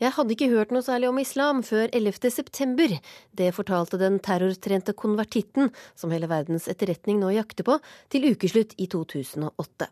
[0.00, 2.30] Jeg hadde ikke hørt noe særlig om islam før 11.
[2.32, 2.94] september.
[3.36, 7.76] Det fortalte den terrortrente konvertitten, som hele verdens etterretning nå jakter på,
[8.08, 9.90] til ukeslutt i 2008.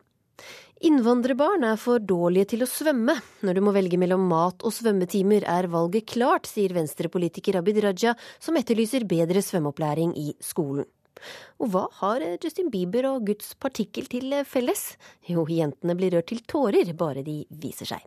[0.89, 3.19] Innvandrerbarn er for dårlige til å svømme.
[3.45, 8.15] Når du må velge mellom mat og svømmetimer, er valget klart, sier venstrepolitiker Abid Raja,
[8.41, 10.89] som etterlyser bedre svømmeopplæring i skolen.
[11.63, 14.95] Og hva har Justin Bieber og Guds partikkel til felles?
[15.29, 18.07] Jo, jentene blir rørt til tårer bare de viser seg.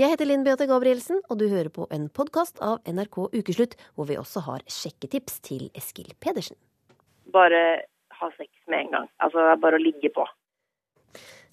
[0.00, 4.08] Jeg heter Linn Beate Gabrielsen, og du hører på en podkast av NRK Ukeslutt, hvor
[4.08, 6.56] vi også har sjekketips til Eskil Pedersen.
[7.32, 7.62] Bare
[8.16, 9.10] ha sex med en gang.
[9.24, 10.24] Altså, bare å ligge på.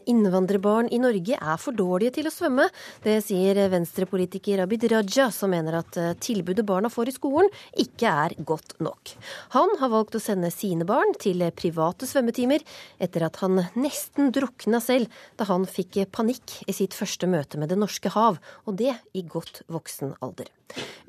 [0.09, 2.65] Innvandrerbarn i Norge er for dårlige til å svømme.
[3.03, 7.51] Det sier venstrepolitiker Abid Raja, som mener at eh, tilbudet barna får i skolen
[7.83, 9.13] ikke er godt nok.
[9.55, 12.65] Han har valgt å sende sine barn til private svømmetimer,
[12.97, 17.69] etter at han nesten drukna selv da han fikk panikk i sitt første møte med
[17.69, 20.49] Det norske hav, og det i godt voksen alder.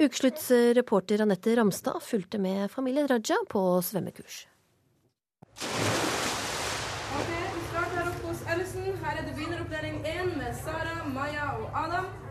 [0.00, 4.44] Ukeslutts reporter Anette Ramstad fulgte med familien Raja på svømmekurs.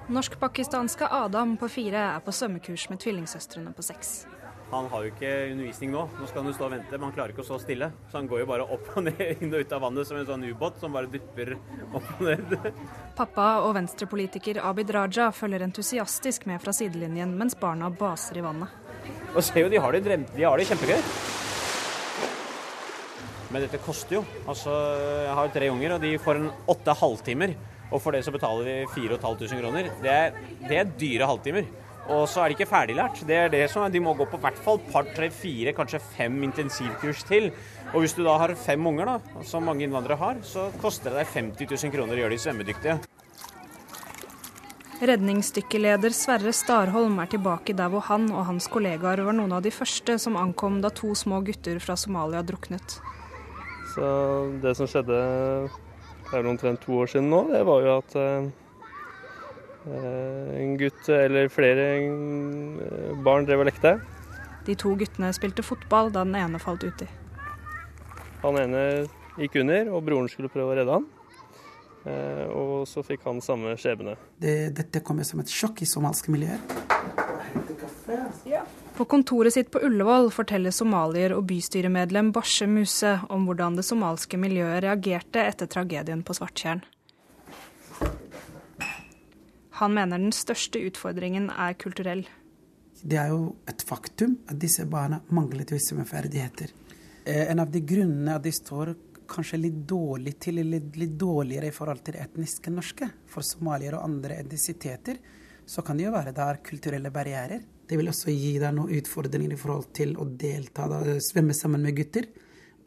[0.10, 4.26] Norsk-pakistanske Adam på fire er på svømmekurs med tvillingsøstrene på seks.
[4.70, 6.04] Han har jo ikke undervisning nå.
[6.20, 7.88] Nå skal han jo stå og vente, men han klarer ikke å stå stille.
[8.12, 10.28] Så han går jo bare opp og ned, inn og ut av vannet som en
[10.28, 11.56] sånn ubåt som bare dypper
[11.88, 12.54] opp og ned.
[13.18, 18.70] Pappa og venstrepolitiker Abid Raja følger entusiastisk med fra sidelinjen mens barna baser i vannet.
[19.34, 21.02] Og se jo, de har det, de har det kjempegøy.
[23.50, 24.24] Men dette koster jo.
[24.46, 24.74] Altså,
[25.26, 27.58] jeg har tre unger, og de får en åtte halvtimer.
[27.90, 29.92] Og for det så betaler vi 4500 kroner.
[30.04, 31.70] Det er, det er dyre halvtimer.
[32.10, 33.22] Og så er de ikke ferdiglært.
[33.28, 36.02] Det er det som er, De må gå på hvert fall par, tre, fire, kanskje
[36.02, 37.52] fem intensivkurs til.
[37.94, 41.22] Og hvis du da har fem unger, da, som mange innvandrere har, så koster det
[41.22, 43.00] deg 50 000 kroner å gjøre de svømmedyktige.
[45.00, 49.72] Redningsdykkerleder Sverre Starholm er tilbake der hvor han og hans kollegaer var noen av de
[49.72, 52.98] første som ankom da to små gutter fra Somalia druknet.
[53.94, 54.10] Så
[54.60, 55.22] det som skjedde
[56.30, 58.50] det er omtrent to år siden nå, det var jo at eh,
[60.62, 63.96] en gutt eller flere eh, barn drev og lekte.
[64.68, 67.08] De to guttene spilte fotball da den ene falt uti.
[68.44, 68.84] Han ene
[69.40, 71.08] gikk under, og broren skulle prøve å redde han.
[72.06, 74.16] Eh, og så fikk han samme skjebne.
[74.40, 76.62] Det, dette kom som et sjokk i somalske miljøer.
[78.48, 78.64] Ja.
[79.00, 84.36] På kontoret sitt på Ullevål forteller somalier og bystyremedlem Bashe Muse om hvordan det somalske
[84.36, 86.82] miljøet reagerte etter tragedien på Svarttjern.
[89.80, 92.26] Han mener den største utfordringen er kulturell.
[93.00, 93.40] Det er jo
[93.72, 96.76] et faktum at disse barna manglet visse ferdigheter.
[97.24, 98.96] Eh, en av de grunnene at de står
[99.32, 104.12] kanskje litt dårlig til, eller litt dårligere i forhold til etniske norske, for somalier og
[104.12, 105.24] andre etnisiteter,
[105.64, 107.64] så kan det jo være der kulturelle barrierer.
[107.90, 111.82] Det vil også gi deg noen utfordringer i forhold til å delta, da, svømme sammen
[111.88, 112.28] med gutter.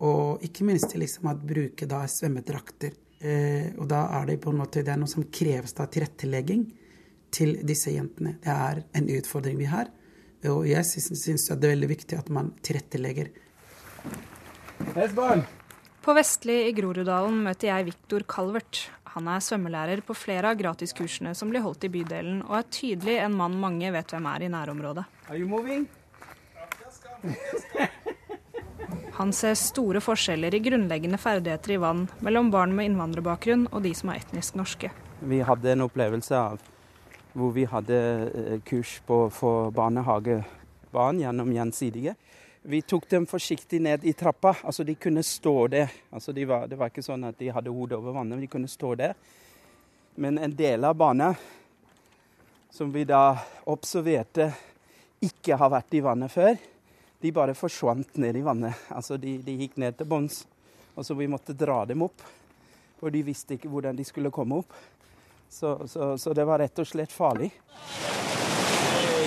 [0.07, 2.95] Og ikke minst til liksom, å bruke da, svømmedrakter.
[3.23, 6.69] Eh, og da er det på en måte det er noe som kreves da, tilrettelegging
[7.35, 8.37] til disse jentene.
[8.43, 9.91] Det er en utfordring vi har.
[10.51, 13.31] Og jeg syns det er veldig viktig at man tilrettelegger.
[16.03, 18.89] På Vestli i Groruddalen møter jeg Viktor Calvert.
[19.13, 23.19] Han er svømmelærer på flere av gratiskursene som blir holdt i bydelen, og er tydelig
[23.21, 25.05] en mann mange vet hvem er i nærområdet.
[29.19, 33.93] Han ser store forskjeller i grunnleggende ferdigheter i vann mellom barn med innvandrerbakgrunn og de
[33.95, 34.89] som er etnisk norske.
[35.21, 36.63] Vi hadde en opplevelse av
[37.37, 37.99] hvor vi hadde
[38.33, 42.17] eh, kurs på, for barnehagebarn gjennom Gjensidige.
[42.65, 44.57] Vi tok dem forsiktig ned i trappa.
[44.63, 45.91] Altså, de kunne stå der.
[46.11, 48.51] Altså, de var, det var ikke sånn at de hadde hodet over vannet, men de
[48.53, 49.17] kunne stå der.
[50.15, 51.35] Men en del av banen
[52.71, 53.35] som vi da
[53.67, 54.53] observerte
[55.27, 56.55] ikke har vært i vannet før,
[57.23, 58.87] de bare forsvant ned i vannet.
[58.95, 60.45] Altså, de, de gikk ned til bunns.
[60.95, 62.23] Og så vi måtte dra dem opp.
[63.03, 64.79] For de visste ikke hvordan de skulle komme opp.
[65.51, 67.51] Så, så, så det var rett og slett farlig.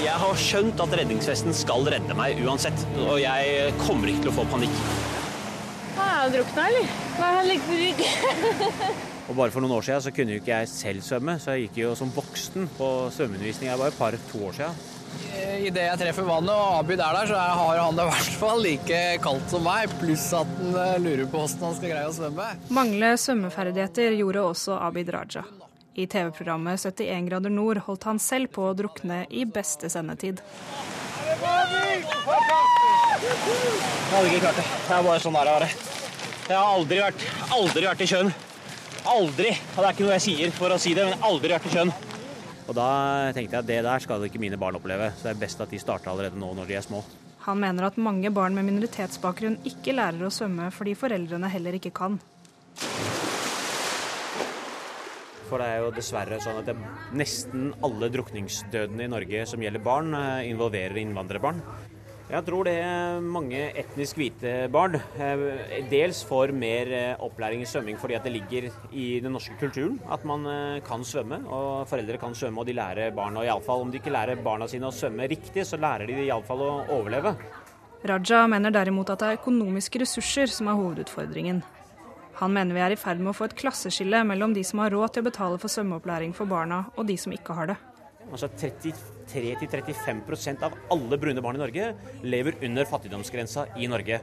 [0.05, 4.35] Jeg har skjønt at redningsvesten skal redde meg uansett, og jeg kommer ikke til å
[4.35, 4.75] få panikk.
[5.95, 6.91] Er jeg drukna, eller?
[7.15, 7.47] Hva er
[7.79, 8.03] rygg?
[9.25, 11.65] og bare for noen år siden så kunne jo ikke jeg selv svømme, så jeg
[11.65, 13.71] gikk jo som voksen på svømmeundervisning.
[13.71, 14.85] Jeg var et par-to år siden.
[15.65, 18.61] Idet jeg treffer vannet og Abid er der, så har han det i hvert fall
[18.61, 22.15] like kaldt som meg, pluss at han eh, lurer på hvordan han skal greie å
[22.21, 22.49] svømme.
[22.77, 25.47] Manglende svømmeferdigheter gjorde også Abid Raja.
[25.95, 30.41] I TV-programmet 71 grader nord holdt han selv på å drukne i beste sendetid.
[31.23, 31.37] Jeg
[34.11, 34.65] hadde ikke klart det.
[34.65, 35.77] Det er bare sånn der jeg har.
[36.45, 37.23] Jeg har aldri vært,
[37.55, 38.33] aldri vært i sjøen.
[39.07, 39.55] Aldri.
[39.55, 41.73] Og det er ikke noe jeg sier for å si det, men aldri vært i
[41.77, 41.95] sjøen.
[42.65, 42.89] Og da
[43.37, 45.71] tenkte jeg at det der skal ikke mine barn oppleve, så det er best at
[45.71, 47.05] de starter allerede nå når de er små.
[47.47, 51.95] Han mener at mange barn med minoritetsbakgrunn ikke lærer å svømme fordi foreldrene heller ikke
[51.95, 52.19] kan.
[55.49, 56.71] For det er jo dessverre sånn at
[57.15, 61.61] nesten alle drukningsdødene i Norge som gjelder barn, eh, involverer innvandrerbarn.
[62.25, 67.67] Jeg tror det er mange etnisk hvite barn eh, dels får mer eh, opplæring i
[67.69, 70.47] svømming fordi at det ligger i den norske kulturen at man
[70.87, 71.43] kan svømme.
[71.45, 74.89] Og foreldre kan svømme, og de lærer barna iallfall Om de ikke lærer barna sine
[74.89, 77.37] å svømme riktig, så lærer de iallfall å overleve.
[78.05, 81.63] Raja mener derimot at det er økonomiske ressurser som er hovedutfordringen.
[82.39, 84.91] Han mener vi er i ferd med å få et klasseskille mellom de som har
[84.91, 87.77] råd til å betale for svømmeopplæring for barna, og de som ikke har det.
[88.25, 91.91] Altså 33-35% av alle brune barn i Norge
[92.25, 94.19] lever under fattigdomsgrensa i Norge.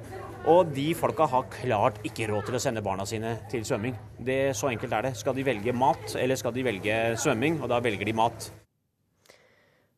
[0.50, 3.94] Og de folka har klart ikke råd til å sende barna sine til svømming.
[4.18, 5.14] Det, så enkelt er det.
[5.20, 7.60] Skal de velge mat, eller skal de velge svømming?
[7.62, 8.50] Og da velger de mat.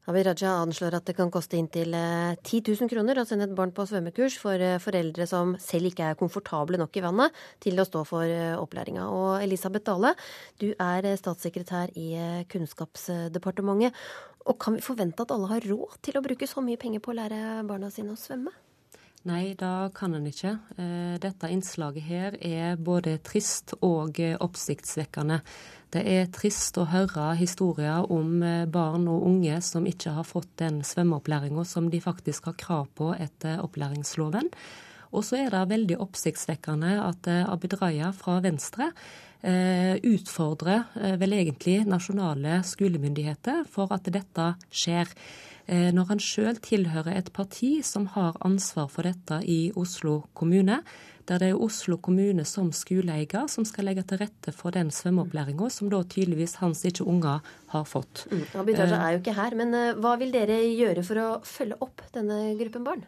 [0.04, 3.54] Abid Raja anslår at det kan koste inntil 10 eh, 000 kroner å sende et
[3.56, 7.80] barn på svømmekurs for eh, foreldre som selv ikke er komfortable nok i vannet til
[7.80, 9.06] å stå for eh, opplæringa.
[9.08, 10.12] Og Elisabeth Dale,
[10.60, 12.10] du er statssekretær i
[12.52, 13.96] Kunnskapsdepartementet.
[14.44, 17.14] Og kan vi forvente at alle har råd til å bruke så mye penger på
[17.14, 18.52] å lære barna sine å svømme?
[19.24, 20.50] Nei, da kan en ikke.
[21.16, 25.38] Dette innslaget her er både trist og oppsiktsvekkende.
[25.94, 30.50] Det er trist å høre historier om eh, barn og unge som ikke har fått
[30.58, 34.50] den svømmeopplæringa som de faktisk har krav på etter opplæringsloven.
[35.14, 38.90] Og så er det veldig oppsiktsvekkende at eh, Abid Raja fra Venstre
[39.46, 45.14] eh, utfordrer vel egentlig nasjonale skolemyndigheter for at dette skjer.
[45.64, 50.82] Når han sjøl tilhører et parti som har ansvar for dette i Oslo kommune,
[51.28, 55.70] der det er Oslo kommune som skoleeier som skal legge til rette for den svømmeopplæringa
[55.72, 57.40] som da tydeligvis hans ikke unger
[57.72, 58.26] har fått.
[58.30, 61.28] Mm, Abid Raja er jo ikke her, men eh, hva vil dere gjøre for å
[61.48, 63.06] følge opp denne gruppen barn?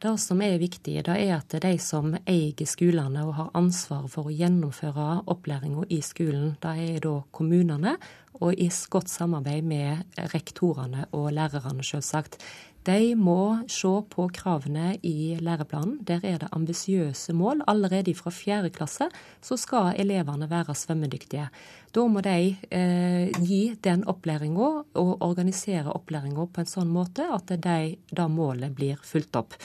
[0.00, 4.30] Det som er viktig, det er at de som eier skolene og har ansvar for
[4.30, 7.98] å gjennomføre opplæringa i skolen, det er da kommunene,
[8.40, 12.38] og i godt samarbeid med rektorene og lærerne, selvsagt.
[12.86, 15.98] De må se på kravene i læreplanen.
[16.08, 17.60] Der er det ambisiøse mål.
[17.68, 19.10] Allerede fra fjerde klasse
[19.44, 21.50] så skal elevene være svømmedyktige.
[21.92, 27.52] Da må de eh, gi den opplæringa og organisere opplæringa på en sånn måte at
[27.52, 29.58] de, da målet blir fulgt opp.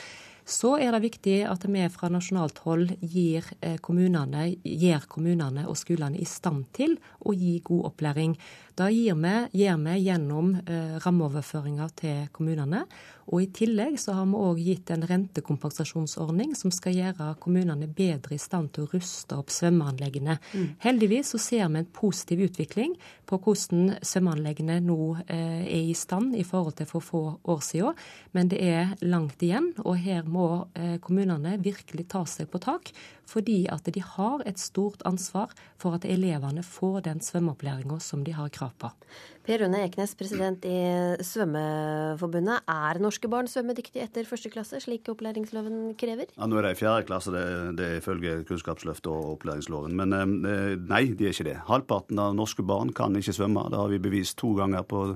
[0.45, 5.79] Så er det viktig at vi fra nasjonalt hold gir eh, kommunene, gjør kommunene og
[5.79, 8.35] skolene i stand til å gi god opplæring.
[8.75, 12.81] Da gir vi, gir vi gjennom eh, rammeoverføringer til kommunene.
[13.31, 18.35] Og I tillegg så har vi òg gitt en rentekompensasjonsordning som skal gjøre kommunene bedre
[18.35, 20.35] i stand til å ruste opp svømmeanleggene.
[20.51, 20.67] Mm.
[20.83, 22.93] Heldigvis så ser vi en positiv utvikling
[23.25, 27.97] på hvordan svømmeanleggene nå eh, er i stand i forhold til for få år siden.
[28.35, 32.91] Men det er langt igjen, og her må eh, kommunene virkelig ta seg på tak
[33.25, 35.49] fordi at de har et stort ansvar
[35.81, 38.89] for at elevene får den svømmeopplæringa som de har krav på.
[39.45, 40.77] Per Rune Eknes, president i
[41.21, 42.65] Svømmeforbundet.
[42.71, 46.31] Er norske barn svømmedyktige etter første klasse, slik opplæringsloven krever?
[46.33, 47.45] Ja, Nå er det i fjerde klasse, det,
[47.77, 49.93] det er ifølge Kunnskapsløftet og opplæringsloven.
[49.99, 51.59] Men eh, nei, de er ikke det.
[51.69, 53.67] Halvparten av norske barn kan ikke svømme.
[53.69, 55.07] Det har vi bevist to ganger på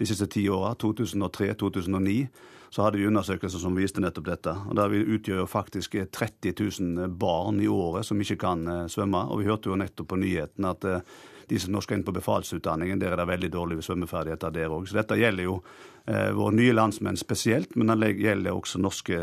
[0.00, 0.74] de siste ti åra.
[0.80, 2.28] 2003-2009
[2.70, 4.54] så hadde vi undersøkelser som viste nettopp dette.
[4.70, 8.86] Og Der vi utgjør jo faktisk 30 000 barn i året som ikke kan eh,
[8.88, 9.26] svømme.
[9.30, 11.02] Og vi hørte jo nettopp på nyheten at eh,
[11.50, 14.86] de som nå skal inn på befalsutdanningen, der er det veldig dårlige svømmeferdigheter der òg.
[14.86, 15.56] Så dette gjelder jo
[16.06, 19.18] våre nye landsmenn spesielt, men det gjelder også norske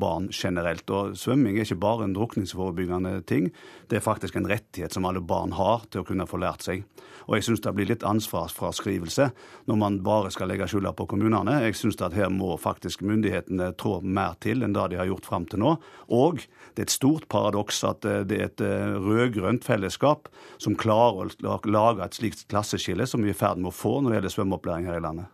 [0.00, 0.88] barn generelt.
[0.90, 3.50] Og svømming er ikke bare en drukningsforebyggende ting,
[3.90, 6.82] det er faktisk en rettighet som alle barn har til å kunne få lært seg.
[7.28, 9.28] Og jeg syns det blir litt ansvarsfraskrivelse
[9.68, 11.58] når man bare skal legge skylda på kommunene.
[11.66, 15.28] Jeg syns at her må faktisk myndighetene trå mer til enn det de har gjort
[15.28, 15.74] fram til nå.
[16.08, 16.40] Og
[16.74, 21.34] det er et stort paradoks at eh, det er et eh, rød-grønt fellesskap som klarer
[21.44, 24.18] å lage et slikt klasseskille som vi er i ferd med å få når det
[24.20, 25.28] gjelder svømmeopplæring her i landet.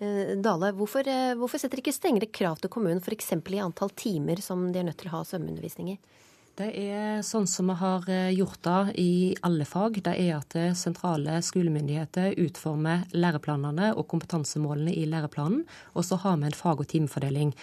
[0.00, 0.42] -hmm.
[0.42, 1.04] Dale, hvorfor,
[1.36, 3.32] hvorfor setter ikke strengere krav til kommunen f.eks.
[3.32, 5.98] i antall timer som de er nødt til å ha svømmeundervisning i?
[6.60, 9.12] Det er sånn som vi har eh, gjort det i
[9.46, 10.00] alle fag.
[10.04, 15.62] Det er at eh, sentrale skolemyndigheter utformer læreplanene og kompetansemålene i læreplanen.
[15.94, 17.54] Og så har vi en fag- og timefordeling.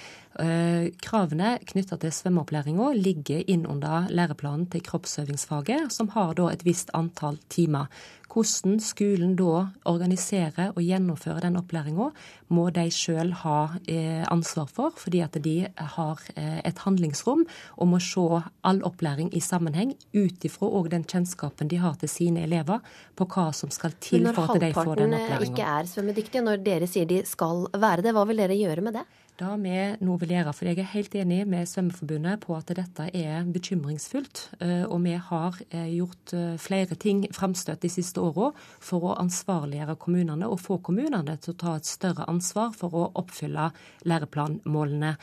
[0.41, 6.65] Eh, kravene knytta til svømmeopplæringa ligger inn under læreplanen til kroppsøvingsfaget, som har da et
[6.65, 7.91] visst antall timer.
[8.27, 12.10] Hvordan skolen da organiserer og gjennomfører den opplæringa,
[12.53, 13.57] må de sjøl ha
[13.88, 15.55] eh, ansvar for, fordi at de
[15.96, 17.46] har eh, et handlingsrom
[17.77, 22.43] og må se all opplæring i sammenheng ut ifra den kjennskapen de har til sine
[22.43, 22.84] elever,
[23.15, 25.13] på hva som skal til for at de får den opplæringa.
[25.13, 28.60] Når halvparten ikke er svømmedyktige, når dere sier de skal være det, hva vil dere
[28.60, 29.07] gjøre med det?
[29.38, 33.06] Da vi nå vil gjøre, for Jeg er helt enig med Svømmeforbundet på at dette
[33.13, 34.39] er bekymringsfullt.
[34.65, 39.13] Eh, og vi har eh, gjort eh, flere ting framstøt de siste åra for å
[39.22, 43.70] ansvarliggjøre kommunene og få kommunene til å ta et større ansvar for å oppfylle
[44.10, 45.13] læreplanmålene.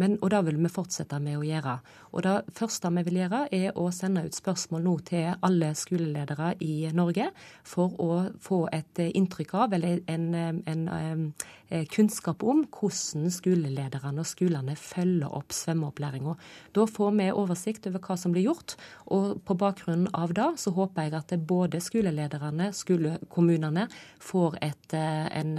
[0.00, 1.76] Men, og det vil vi fortsette med å gjøre.
[2.16, 6.54] Og Det første vi vil gjøre, er å sende ut spørsmål nå til alle skoleledere
[6.64, 7.30] i Norge
[7.66, 11.26] for å få et inntrykk av, eller en, en, en
[11.92, 16.34] kunnskap om, hvordan skolelederne og skolene følger opp svømmeopplæringa.
[16.74, 18.74] Da får vi oversikt over hva som blir gjort,
[19.12, 23.86] og på bakgrunn av det så håper jeg at både skolelederne, skolekommunene,
[24.20, 25.54] får et, en,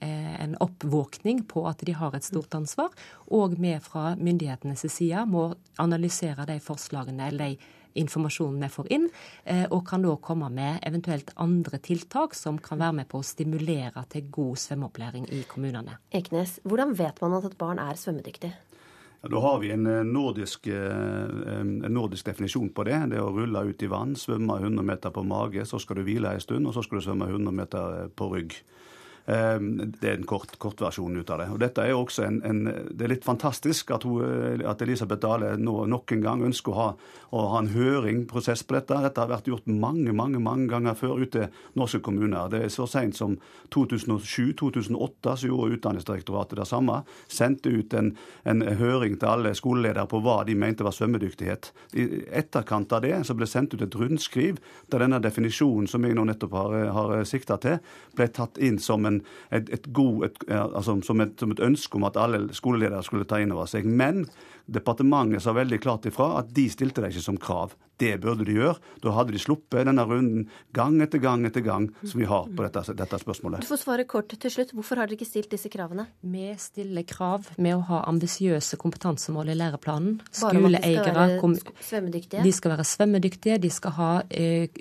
[0.00, 2.94] en oppvåkning på at de har et stort ansvar,
[3.28, 5.50] og vi fra myndighetenes side må
[5.82, 9.06] analysere de forslagene eller de informasjonen vi får inn,
[9.44, 13.26] eh, og kan da komme med eventuelt andre tiltak som kan være med på å
[13.26, 15.98] stimulere til god svømmeopplæring i kommunene.
[16.12, 18.52] Eknes, hvordan vet man at et barn er svømmedyktig?
[19.22, 22.96] Ja, da har vi en eh, nordisk, eh, en nordisk, definisjon på det.
[23.10, 26.06] Det er å rulle ut i vann, svømme 100 meter på mage, så skal du
[26.06, 28.56] hvile en stund, og så skal du svømme 100 meter på rygg.
[29.26, 31.48] Ehm, det er en kort, kort versjon ut av det.
[31.52, 32.60] Og dette er også en, en
[32.90, 36.78] Det er litt fantastisk at, hun, at Elisabeth Dale nå nok en gang ønsker å
[36.78, 36.88] ha,
[37.36, 38.98] å ha en høringprosess på dette.
[39.04, 42.50] Dette har vært gjort mange mange, mange ganger før ute i norske kommuner.
[42.52, 43.36] Det er så seint som
[43.74, 47.00] 2007-2008 så gjorde Utdanningsdirektoratet det samme.
[47.30, 48.12] Sendte ut en,
[48.44, 51.70] en, høring til alle skoleledere på hva de mente var svømmedyktighet.
[51.98, 52.06] I
[52.40, 54.60] etterkant av det så ble sendt ut et rundskriv
[54.90, 57.78] der denne definisjonen som jeg nå nettopp har, har sikta til,
[58.16, 59.09] ble tatt inn som en
[59.50, 63.40] et, et god, et, altså, som, som, et, ønske om at alle skoleledere skulle ta
[63.42, 63.88] inn over seg.
[63.88, 64.26] Men
[64.70, 67.74] departementet sa veldig klart ifra at de stilte det ikke som krav.
[68.00, 68.78] Det burde de gjøre.
[69.04, 70.46] Da hadde de sluppet denne runden
[70.76, 73.60] gang etter gang etter gang som vi har på dette, dette spørsmålet.
[73.60, 74.72] Du får svare kort til slutt.
[74.76, 76.06] Hvorfor har dere ikke stilt disse kravene?
[76.24, 80.16] Vi stiller krav med å ha ambisiøse kompetansemål i læreplanen.
[80.32, 81.26] Skoleeiere
[82.40, 83.58] de skal være svømmedyktige.
[83.60, 84.80] De skal ha uh,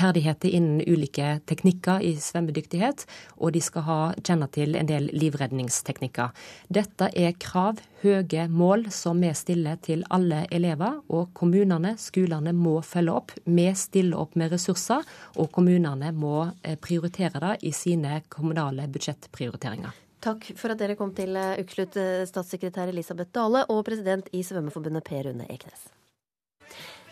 [0.00, 3.06] ferdigheter innen ulike teknikker i svømmedyktighet.
[3.38, 6.34] Og de skal ha, kjenne til en del livredningsteknikker.
[6.74, 11.00] Dette er krav, høye mål, som vi stiller til alle elever.
[11.10, 13.34] Og kommunene Skolene må følge opp.
[13.44, 19.96] Vi stiller opp med ressurser, og kommunene må eh, prioritere det i sine kommunale budsjettprioriteringer.
[20.20, 24.44] Takk for at dere kom til eh, ukeslutt, eh, statssekretær Elisabeth Dale og president i
[24.44, 25.88] Svømmeforbundet Per Rune Eknes.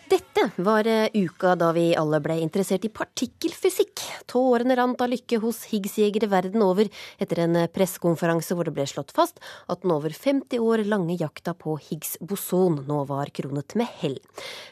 [0.09, 4.01] Dette var eh, uka da vi alle ble interessert i partikkelfysikk.
[4.31, 6.89] Tårene rant av lykke hos Higgs-jegere verden over
[7.21, 9.37] etter en eh, pressekonferanse hvor det ble slått fast
[9.69, 14.17] at den over 50 år lange jakta på Higgs-boson nå var kronet med hell.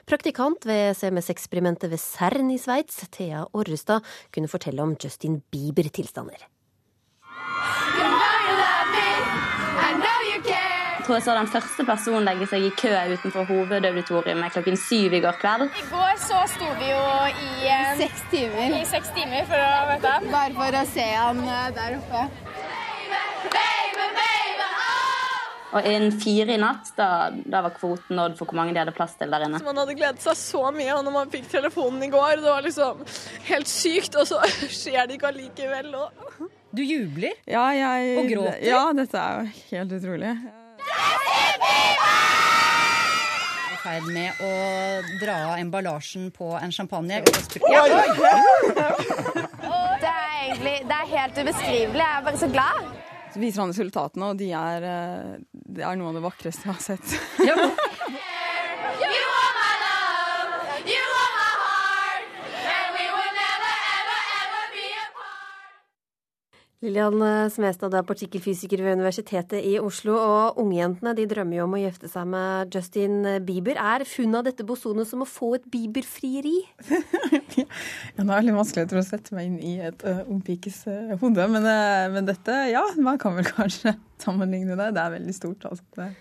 [0.10, 6.50] Praktikant ved CMS-eksperimentet ved CERN i Sveits, Thea Orrestad, kunne fortelle om Justin Bieber-tilstander.
[11.08, 15.22] Tror jeg så den første personen legge seg i kø utenfor hovedauditoriet klokken syv i
[15.24, 15.70] går kveld.
[15.72, 18.76] I går så sto vi jo i eh, seks timer.
[18.76, 20.28] I seks timer for å vet du.
[20.34, 22.26] Bare for å se han eh, der oppe.
[25.78, 28.96] Og innen fire i natt, da, da, var kvoten nådd for hvor mange de hadde
[28.96, 29.60] plass til der inne.
[29.64, 32.64] Man hadde gledet seg så mye, og når man fikk telefonen i går, det var
[32.66, 33.04] liksom
[33.52, 34.44] helt sykt, og så
[34.82, 35.92] skjer det ikke allikevel.
[36.04, 36.48] Og...
[36.76, 37.36] Du jubler?
[37.48, 38.64] Ja, jeg, og gråter?
[38.68, 40.38] Ja, dette er jo helt utrolig
[43.88, 44.52] ferd med å
[45.22, 47.22] dra av emballasjen på en champagne.
[47.72, 47.84] Ja.
[49.98, 52.04] Det er egentlig det er helt ubeskrivelig.
[52.04, 52.90] Jeg er bare så glad.
[53.34, 56.74] Så viser han resultatene, og de er, eh, det er noe av det vakreste jeg
[56.74, 57.08] har sett.
[57.48, 57.56] Ja.
[66.86, 70.14] Lillian Smestad er partikkelfysiker ved Universitetet i Oslo.
[70.14, 73.16] Og ungjentene de drømmer jo om å gifte seg med Justin
[73.48, 73.80] Bieber.
[73.82, 76.60] Er funnet av dette bosonet som å få et Bieber-frieri?
[77.58, 81.48] ja, det er veldig vanskelig å sette meg inn i et uh, ungpikes uh, hode.
[81.56, 83.96] Men, uh, men, dette, ja, man kan vel kanskje
[84.28, 84.92] sammenligne det.
[84.94, 85.66] Det er veldig stort.
[85.72, 86.12] Altså.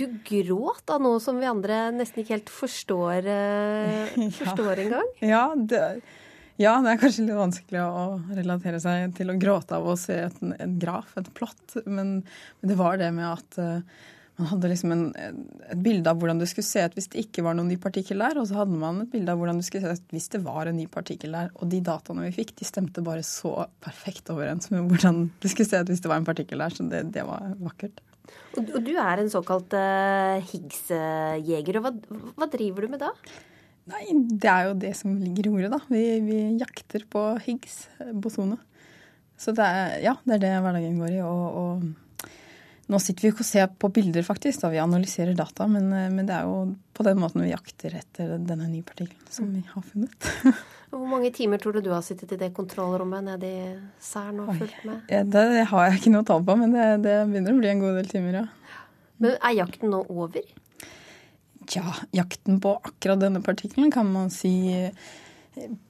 [0.00, 4.80] Du gråt av noe som vi andre nesten ikke helt forstår, uh, forstår ja.
[4.88, 5.14] engang?
[5.20, 5.84] Ja, det
[6.60, 10.16] ja, det er kanskje litt vanskelig å relatere seg til å gråte av å se
[10.26, 11.76] et, en graf, et plott.
[11.86, 14.02] Men, men, det var det med at uh,
[14.40, 17.44] man hadde liksom en, et bilde av hvordan det skulle se ut hvis det ikke
[17.44, 19.88] var noen ny partikkel der, og så hadde man et bilde av hvordan det skulle
[19.88, 21.50] se ut hvis det var en ny partikkel der.
[21.56, 25.68] Og de dataene vi fikk, de stemte bare så perfekt overens med hvordan det skulle
[25.68, 26.76] se ut hvis det var en partikkel der.
[26.76, 28.04] Så det, det var vakkert.
[28.58, 31.80] Og, du er en såkalt uh, Higgs-jeger.
[31.80, 33.10] og hva, hva, driver du med da?
[33.88, 35.80] Nei, Det er jo det som ligger i ordet, da.
[35.88, 38.58] Vi, vi jakter på Higgs bosone.
[39.40, 41.20] Så det er, ja, det er det hverdagen går i.
[41.24, 42.30] og, og
[42.90, 46.08] nå sitter vi ikke og ser på bilder, faktisk, da vi analyserer data, men, eh,
[46.10, 49.62] men, det er jo på den måten vi jakter etter denne nye partikkelen som vi
[49.68, 50.30] har funnet.
[50.90, 53.68] Hvor mange timer tror du du har sittet i det kontrollrommet nede i
[54.02, 55.04] Cern og fulgt med?
[55.12, 57.84] Ja, det har jeg ikke noe tall på, men det, det, begynner å bli en
[57.84, 58.82] god del timer, ja.
[59.22, 60.50] Men er jakten nå over?
[61.70, 64.90] Ja, jakten på akkurat denne partikkelen kan man si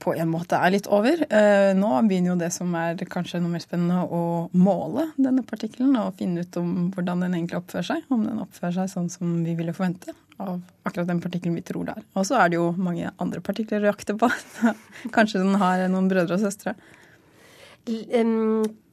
[0.01, 1.21] på en måte er litt over.
[1.29, 5.99] Eh, nå begynner jo det som er kanskje noe mer spennende, å måle denne partikkelen
[6.01, 8.07] og finne ut om hvordan den egentlig oppfører seg.
[8.13, 11.91] Om den oppfører seg sånn som vi ville forvente av akkurat den partikkelen vi tror
[11.91, 12.07] det er.
[12.17, 14.31] Og så er det jo mange andre partikler å jakte på.
[15.17, 16.77] kanskje den har noen brødre og søstre.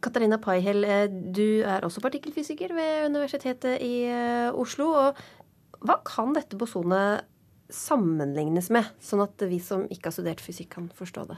[0.01, 4.91] Katarina Paihel, eh, du er også partikkelfysiker ved Universitetet i eh, Oslo.
[4.95, 5.17] og
[5.85, 7.27] Hva kan dette bosonet
[7.73, 11.37] sammenlignes med, sånn at vi som ikke har studert fysikk, kan forstå det?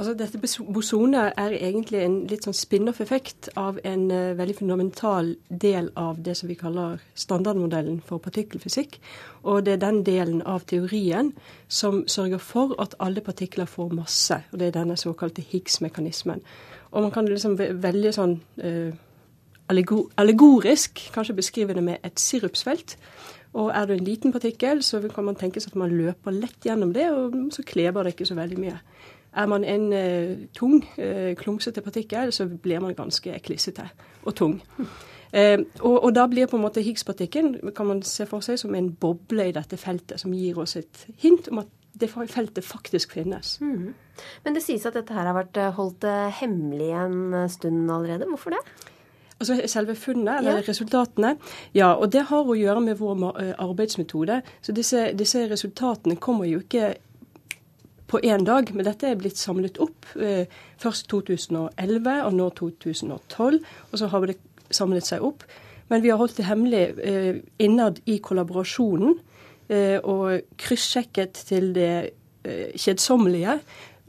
[0.00, 0.38] Altså, dette
[0.72, 6.38] bosonet er egentlig en litt sånn spin-off-effekt av en uh, veldig fundamental del av det
[6.38, 8.96] som vi kaller standardmodellen for partikkelfysikk.
[9.44, 11.34] Og det er den delen av teorien
[11.68, 14.40] som sørger for at alle partikler får masse.
[14.54, 16.40] Og det er denne såkalte Higgs-mekanismen.
[16.94, 18.96] Og man kan liksom veldig sånn uh,
[19.70, 22.96] allegorisk kanskje beskrive det med et sirupsfelt.
[23.52, 26.66] Og er det en liten partikkel, så kan man tenke seg at man løper lett
[26.66, 28.76] gjennom det, og så kleber det ikke så veldig mye.
[29.30, 33.88] Er man en eh, tung, eh, klumsete partikkel, så blir man ganske klissete
[34.22, 34.60] og tung.
[35.32, 38.74] Eh, og, og, da blir på en måte Higgs-partikken kan man se for seg som
[38.74, 43.14] en boble i dette feltet, som gir oss et hint om at det feltet faktisk
[43.14, 43.52] finnes.
[43.62, 43.92] Mm.
[44.42, 46.06] Men det sies at dette her har vært holdt
[46.40, 48.26] hemmelig en stund allerede.
[48.30, 48.62] Hvorfor det?
[49.40, 50.64] Altså selve funnet, eller ja.
[50.68, 51.36] resultatene.
[51.72, 54.42] Ja, og det har å gjøre med vår eh, arbeidsmetode.
[54.60, 56.90] Så disse, disse resultatene kommer jo ikke
[58.10, 60.10] på én dag, men dette er blitt samlet opp.
[60.20, 60.44] Eh,
[60.82, 63.58] først 2011 og nå 2012.
[63.88, 64.36] Og så har det
[64.76, 65.48] samlet seg opp.
[65.88, 69.18] Men vi har holdt det hemmelig eh, innad i kollaborasjonen
[69.70, 71.92] og kryssjekket til det
[72.74, 73.52] kjedsommelige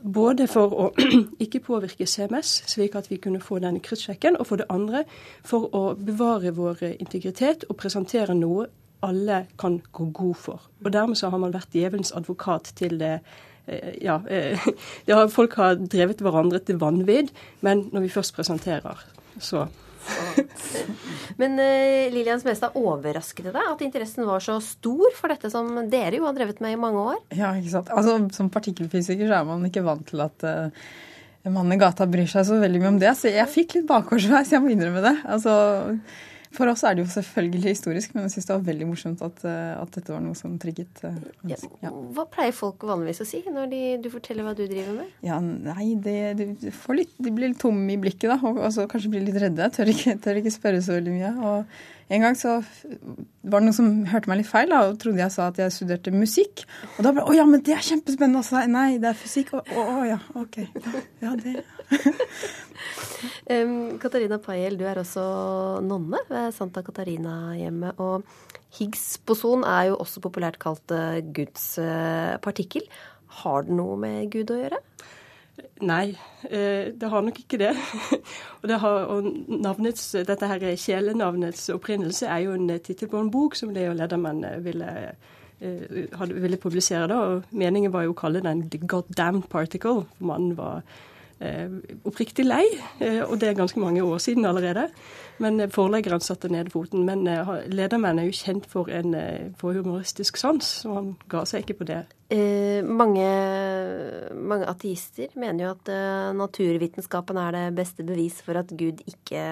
[0.04, 0.90] både for å
[1.44, 5.04] ikke påvirke CMS, slik at vi kunne få denne kryssjekken, og for det andre
[5.48, 8.68] for å bevare vår integritet og presentere noe
[9.02, 10.68] alle kan gå god for.
[10.86, 13.20] Og Dermed så har man vært djevelens advokat til det.
[13.68, 14.68] Eh, ja, eh,
[15.10, 19.02] har, Folk har drevet hverandre til vanvidd, men når vi først presenterer,
[19.40, 19.66] så
[21.42, 25.70] Men uh, Lillian Smestad, overrasket det deg at interessen var så stor for dette som
[25.92, 27.22] dere jo har drevet med i mange år?
[27.38, 27.94] Ja, ikke sant.
[27.94, 30.92] Altså, Som partikkelfysiker så er man ikke vant til at uh,
[31.48, 33.14] mannen i gata bryr seg så veldig mye om det.
[33.18, 35.16] Så jeg fikk litt bakgårdsveis, jeg må innrømme det.
[35.26, 35.56] Altså,
[36.52, 39.44] for oss er det jo selvfølgelig historisk, men jeg syns det var veldig morsomt at,
[39.48, 41.04] eh, at, dette var noe som trigget
[41.48, 45.14] ja, Hva pleier folk vanligvis å si når de, du forteller hva du driver med?
[45.24, 46.50] Ja, Nei, det, de,
[46.98, 49.72] litt, de blir litt tomme i blikket, da, og, og så kanskje blir litt redde.
[49.72, 51.34] Tør ikke, tør ikke spørre så veldig mye.
[51.40, 52.58] og en gang så
[53.42, 55.74] var det noen som hørte meg litt feil da, og trodde jeg sa at jeg
[55.76, 56.66] studerte musikk.
[56.98, 58.42] Og da ble 'Å ja, men det er kjempespennende'.
[58.42, 58.66] Altså.
[58.68, 59.54] Nei, det er fysikk.
[59.54, 60.58] Å, å, ja, OK.
[61.22, 61.64] Ja, det
[63.50, 65.24] um, Katarina Payel, du er også
[65.86, 68.00] nonne ved Santa Katarina-hjemmet.
[68.00, 68.24] Og
[68.78, 72.86] Higgs-boson er jo også populært kalt uh, Guds uh, partikkel.
[73.42, 74.80] Har det noe med Gud å gjøre?
[75.82, 76.14] Nei,
[76.50, 77.72] eh, det har nok ikke det.
[78.62, 83.22] og, det har, og navnets, dette her kjælenavnets opprinnelse er jo en eh, tittel på
[83.22, 84.90] en bok som Leo Ledermann eh, ville,
[85.62, 87.08] ville publisere.
[87.10, 90.06] da, og Meningen var jo å kalle den 'The Goddamn Particle'.
[90.18, 90.84] for Mannen var
[92.06, 92.68] oppriktig lei,
[93.26, 94.92] og det er ganske mange år siden allerede.
[95.40, 97.06] Men eh, forleggeren satte ned foten.
[97.08, 99.16] Men eh, Ledermann er jo kjent for en
[99.60, 102.02] for humoristisk sans, så han ga seg ikke på det.
[102.32, 103.28] Eh, mange,
[104.36, 109.44] mange, ateister mener jo at uh, naturvitenskapen er det beste bevis for at Gud ikke,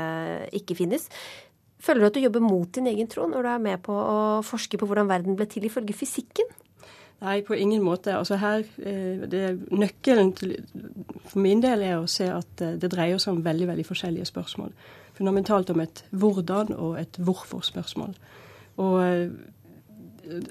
[0.56, 1.10] ikke finnes.
[1.80, 4.18] Føler du at du jobber mot din egen tro når du er med på å
[4.44, 6.48] forske på hvordan verden ble til ifølge fysikken?
[7.20, 8.16] Nei, på ingen måte.
[8.16, 10.56] Altså her, eh, det, Nøkkelen til,
[11.26, 14.30] for min del er å se at eh, det dreier seg om veldig veldig forskjellige
[14.30, 14.72] spørsmål.
[15.20, 18.16] Fundamentalt om et hvordan- og et hvorfor-spørsmål.
[18.80, 19.30] Og eh,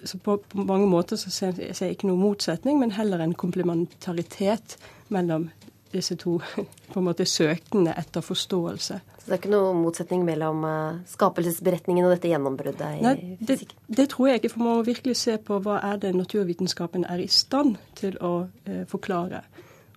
[0.05, 4.77] så på, på, mange måter så ser jeg ikke noen motsetning, men heller en komplementaritet
[5.09, 5.49] mellom
[5.93, 6.39] disse to
[6.93, 8.99] på en måte søkende etter forståelse.
[9.19, 13.59] Så det er ikke noen motsetning mellom uh, skapelsesberetningen og dette gjennombruddet i Nei, det,
[13.87, 17.23] det, tror jeg ikke, for man må virkelig se på hva er det naturvitenskapen er
[17.25, 19.43] i stand til å eh, forklare.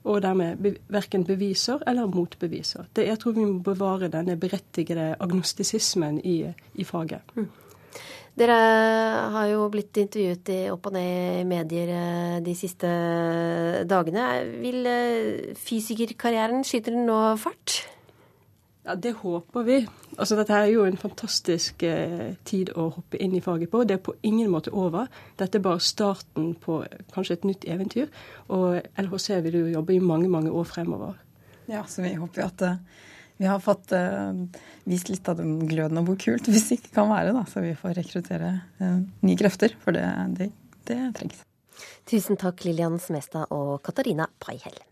[0.04, 2.88] Og dermed verken beviser eller motbeviser.
[2.96, 6.40] Det, jeg tror vi må bevare denne berettigede agnostisismen i,
[6.74, 7.36] i faget.
[7.36, 7.50] Mm.
[8.42, 8.58] Dere
[9.34, 12.90] har jo blitt intervjuet i opp og ned i medier eh, de siste
[13.86, 14.28] dagene.
[14.64, 17.82] Vil fysikerkarrieren fysikerkarrieren skyte nå fart?
[18.92, 19.88] Ja, Det håper vi.
[20.18, 23.86] Altså, Dette er jo en fantastisk eh, tid å hoppe inn i faget på.
[23.88, 25.08] Det er på ingen måte over.
[25.40, 26.82] Dette er bare starten på
[27.16, 28.10] kanskje et nytt eventyr.
[28.52, 31.16] Og LHC vil jo jobbe i mange, mange år fremover.
[31.72, 32.66] Ja, så vi håper jo at
[33.40, 34.36] vi har fått uh,
[34.84, 37.64] vist litt av den gløden og hvor kult hvis det ikke kan være, da, så
[37.64, 38.52] vi får rekruttere
[38.84, 39.80] uh, nye krefter.
[39.86, 40.04] For det,
[40.36, 40.52] det,
[40.92, 41.46] det trengs.
[42.12, 44.84] Tusen takk, Lillian Smestad og Katarina Paihell.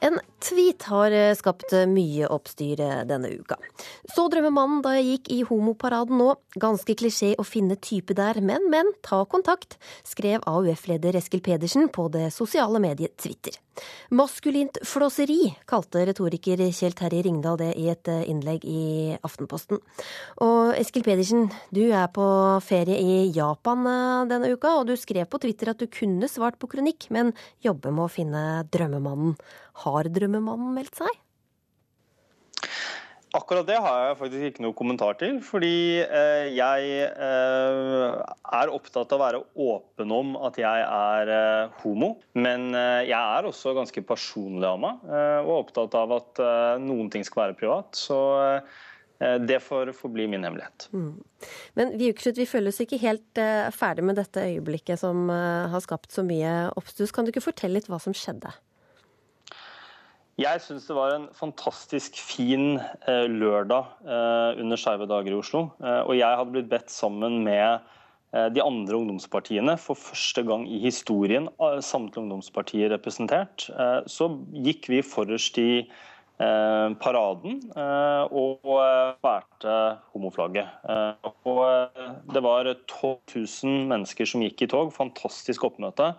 [0.00, 3.58] En tweet har eh, skapt mye oppstyr eh, denne uka.
[4.10, 6.34] Så drømmer mannen da jeg gikk i homoparaden nå.
[6.60, 12.08] Ganske klisjé å finne type der, men, men, ta kontakt, skrev AUF-leder Eskil Pedersen på
[12.12, 13.58] det sosiale mediet Twitter.
[14.12, 18.82] Maskulint flåseri, kalte retoriker Kjell Terje Ringdal det i et eh, innlegg i
[19.26, 19.80] Aftenposten.
[20.44, 22.26] Og Eskil Pedersen, du er på
[22.66, 23.86] ferie i Japan
[24.30, 27.94] denne uka, og du skrev på Twitter at du kunne svart på kronikk, men jobber
[27.94, 29.36] med å finne drømmemannen.
[29.80, 31.18] Har drømmemannen meldt seg?
[33.30, 35.36] Akkurat det har jeg faktisk ikke noe kommentar til.
[35.44, 38.16] Fordi eh, jeg eh,
[38.58, 42.16] er opptatt av å være åpen om at jeg er eh, homo.
[42.34, 46.42] Men jeg er også ganske personlig av meg, eh, og opptatt av at
[46.82, 47.94] noen ting skal være privat.
[47.98, 48.18] Så
[49.20, 50.86] det får forbli min hemmelighet.
[50.96, 51.20] Mm.
[51.76, 53.40] Men vi, vi føler oss ikke helt
[53.76, 57.12] ferdig med dette øyeblikket som har skapt så mye oppstuss.
[57.12, 58.54] Kan du ikke fortelle litt hva som skjedde?
[60.40, 65.66] Jeg syns det var en fantastisk fin eh, lørdag eh, under Skeive dager i Oslo.
[65.82, 67.82] Eh, og jeg hadde blitt bedt sammen med
[68.32, 73.66] eh, de andre ungdomspartiene for første gang i historien, eh, samtlige ungdomspartier representert.
[73.74, 74.30] Eh, så
[74.64, 75.84] gikk vi forrest i
[76.40, 78.64] paraden eh, og
[79.20, 79.74] bærte
[80.14, 80.70] homoflagget.
[80.88, 81.92] Eh, og
[82.32, 86.14] det var 12 000 mennesker som gikk i tog, fantastisk oppmøte,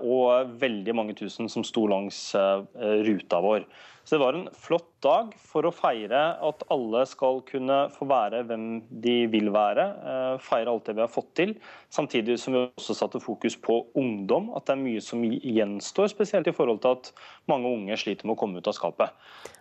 [0.00, 3.64] og veldig mange tusen som sto langs ruta vår.
[4.10, 8.40] Så det var en flott dag for å feire at alle skal kunne få være
[8.48, 8.64] hvem
[9.04, 9.84] de vil være.
[9.86, 11.52] Eh, feire alt det vi har fått til.
[11.94, 14.50] Samtidig som vi også satte fokus på ungdom.
[14.58, 17.12] At det er mye som gjenstår, spesielt i forhold til at
[17.46, 19.14] mange unge sliter med å komme ut av skapet.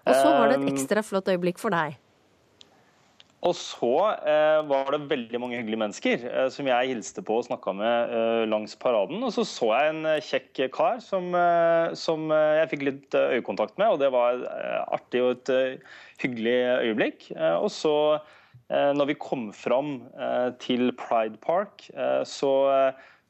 [0.08, 2.02] Og så var det et eh, ekstra flott øyeblikk for deg.
[3.48, 3.92] Og så
[4.28, 8.16] eh, var det veldig mange hyggelige mennesker eh, som jeg hilste på og snakka med
[8.16, 9.22] eh, langs paraden.
[9.24, 13.16] Og så så jeg en eh, kjekk kar som, eh, som eh, jeg fikk litt
[13.16, 14.44] øyekontakt med, og det var
[14.92, 15.80] artig og et
[16.20, 16.58] hyggelig
[16.90, 17.30] øyeblikk.
[17.38, 18.20] og så,
[18.70, 20.02] når vi kom fram
[20.60, 21.88] til Pride Park,
[22.28, 22.52] så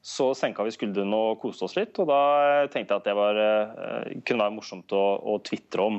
[0.00, 1.98] så senka vi skuldrene og koste oss litt.
[2.00, 3.40] Og da tenkte jeg at det var,
[4.24, 5.98] kunne være morsomt å, å tvitre om.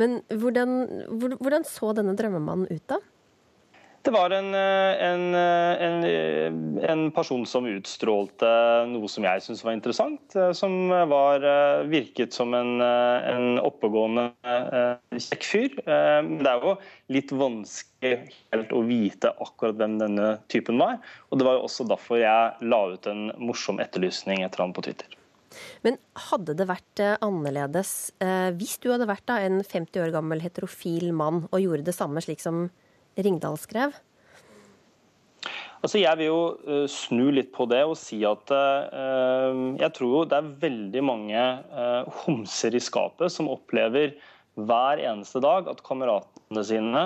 [0.00, 0.76] Men hvordan,
[1.42, 3.00] hvordan så denne drømmemannen ut, da?
[4.02, 8.48] Det var en, eh, en, eh, en, eh, en, person som utstrålte
[8.88, 10.36] noe som jeg syntes var interessant.
[10.56, 11.44] Som var,
[11.90, 12.80] virket som en,
[13.60, 14.30] oppegående,
[15.12, 15.76] kjekk fyr.
[15.84, 16.74] Det er jo
[17.12, 20.98] litt vanskelig helt å vite akkurat hvem denne typen var.
[21.28, 24.86] Og det var jo også derfor jeg la ut en morsom etterlysning etter ham på
[24.86, 25.08] Twitter.
[25.84, 25.98] Men
[26.30, 28.12] hadde det vært annerledes
[28.56, 32.40] hvis du hadde vært en 50 år gammel heterofil mann og gjorde det samme slik
[32.40, 32.68] som
[33.24, 33.96] Ringdal skrev?
[35.80, 40.12] Altså jeg vil jo uh, snu litt på det og si at uh, jeg tror
[40.12, 44.12] jo det er veldig mange uh, homser i skapet som opplever
[44.60, 47.02] hver eneste dag at kameratene sine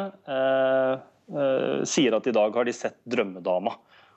[1.87, 3.75] sier at i dag har de sett drømmedama.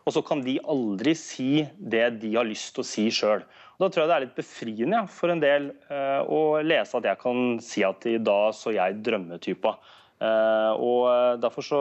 [0.07, 3.43] Og så kan de aldri si det de har lyst til å si sjøl.
[3.77, 7.21] Da tror jeg det er litt befriende ja, for en del å lese at jeg
[7.21, 9.75] kan si at i dag så jeg drømmetypa.
[10.17, 11.80] Eh, og eh, Derfor så,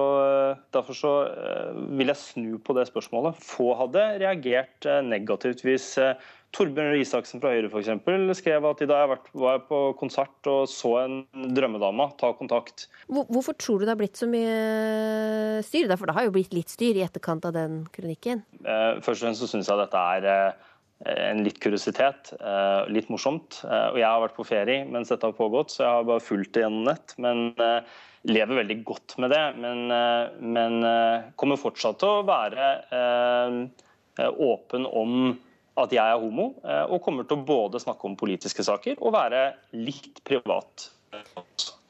[0.74, 3.38] derfor så eh, vil jeg snu på det spørsmålet.
[3.40, 5.94] Få hadde reagert negativt hvis
[6.56, 10.50] Torbjørn Røe Isaksen fra Høyre for eksempel, skrev at i dag var jeg på konsert
[10.52, 11.18] og så en
[11.56, 12.10] drømmedame.
[12.20, 12.86] Ta kontakt.
[13.08, 15.90] Hvorfor tror du det har blitt så mye styr?
[15.96, 18.44] For det har jo blitt litt styr i etterkant av den kronikken?
[18.62, 20.56] Først og fremst så syns jeg dette er
[21.26, 22.32] en litt kuriositet.
[22.88, 23.60] Litt morsomt.
[23.66, 26.54] Og jeg har vært på ferie mens dette har pågått, så jeg har bare fulgt
[26.56, 27.16] det gjennom nett.
[27.20, 27.50] Men
[28.26, 34.30] lever veldig godt med det, men, eh, men eh, kommer fortsatt til å være eh,
[34.32, 35.34] åpen om
[35.76, 39.42] at jeg er homo, og kommer til å både snakke om politiske saker og være
[39.76, 40.86] litt privat.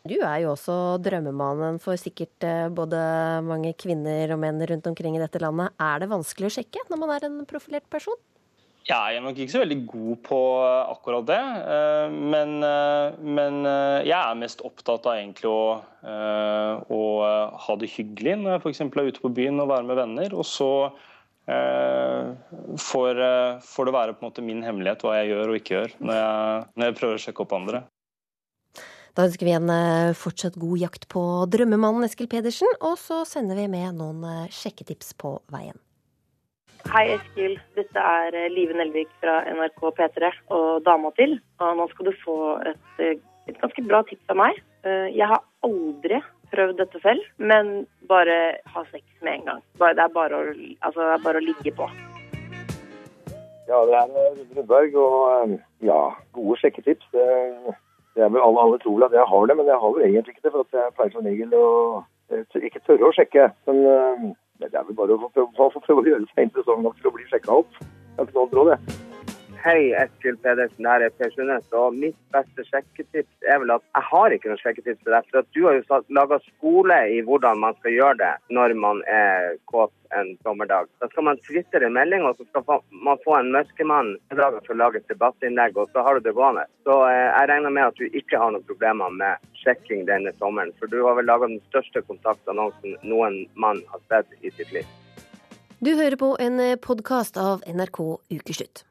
[0.03, 2.42] Du er jo også drømmemannen for sikkert
[2.75, 2.99] både
[3.46, 5.70] mange kvinner og menn rundt omkring i dette landet.
[5.79, 8.18] Er det vanskelig å sjekke når man er en profilert person?
[8.87, 11.40] Jeg er nok ikke så veldig god på akkurat det.
[11.75, 15.81] Eh, men, eh, men eh, jeg er mest opptatt av egentlig å,
[16.94, 17.01] å
[17.66, 18.83] ha det hyggelig når jeg f.eks.
[18.87, 20.37] er ute på byen og være med venner.
[20.38, 20.70] Og så
[21.46, 23.20] får,
[23.62, 26.18] får, det være på en måte min hemmelighet hva jeg gjør og ikke gjør når
[26.18, 27.83] jeg, når jeg prøver å sjekke opp andre.
[29.14, 29.72] Da ønsker vi en
[30.18, 31.22] fortsatt god jakt på
[31.55, 35.79] drømmemannen Eskil Pedersen, og så sender vi med noen sjekketips på veien.
[36.87, 37.57] Hei, Eskil.
[37.75, 41.35] Dette er eh, Live Nelvik fra NRK P3 og dama til.
[41.59, 42.37] Og nå skal du få
[42.70, 43.16] et, eh,
[43.51, 44.61] et, ganske bra tips av meg.
[44.87, 46.20] Eh, jeg har aldri
[46.53, 48.37] prøvd dette selv, men bare
[48.70, 49.64] ha sex med en gang.
[49.83, 51.90] Det er bare å, altså, det er bare å ligge på.
[53.66, 56.01] Ja, det er Rudberg, og ja,
[56.38, 57.11] gode sjekketips.
[57.11, 57.29] Det,
[58.14, 60.37] det er vel alle, alle tror at jeg har det, men jeg har vel egentlig
[60.37, 60.55] ikke det.
[60.55, 61.68] For jeg pleier som regel å
[62.62, 63.51] ikke tørre å sjekke.
[63.66, 67.16] Men det er vel bare å få prøve, å gjøre seg interessant nok til å
[67.16, 67.82] bli sjekka opp.
[68.16, 69.05] Jeg noe annet råd,
[69.66, 70.87] Hei, Eskil Pedersen.
[70.87, 71.64] Her er Per Sundnes.
[71.74, 75.26] Og mitt beste sjekketips er vel at jeg har ikke noe sjekketips til deg.
[75.33, 79.02] For at du har jo laga skole i hvordan man skal gjøre det når man
[79.11, 80.87] er kåt en sommerdag.
[81.02, 84.79] Da skal man twitre en melding, og så skal man få en mørkemann til å
[84.79, 86.68] lage et debattinnlegg, og så har du det gående.
[86.87, 90.70] Så eh, jeg regner med at du ikke har noen problemer med sjekking denne sommeren.
[90.79, 94.87] For du har vel laga den største kontaktannonsen noen mann har sett i sitt liv.
[95.83, 98.87] Du hører på en podkast av NRK Ukeslutt.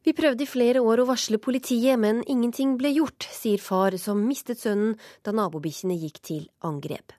[0.00, 4.22] Vi prøvde i flere år å varsle politiet, men ingenting ble gjort, sier far som
[4.24, 4.94] mistet sønnen
[5.26, 7.12] da nabobikkjene gikk til angrep.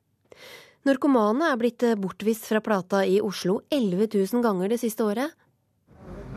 [0.90, 5.30] Narkomane er blitt bortvist fra Plata i Oslo 11 000 ganger det siste året.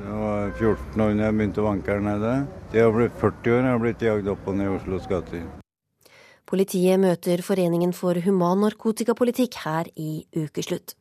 [0.04, 2.32] Jeg var 14 år da jeg begynte å vanke her nede.
[2.74, 5.46] Jeg har blitt 40 år jeg har blitt jagd opp og ned i Oslos gater.
[6.44, 10.92] Politiet møter Foreningen for human narkotikapolitikk her i ukeslutt.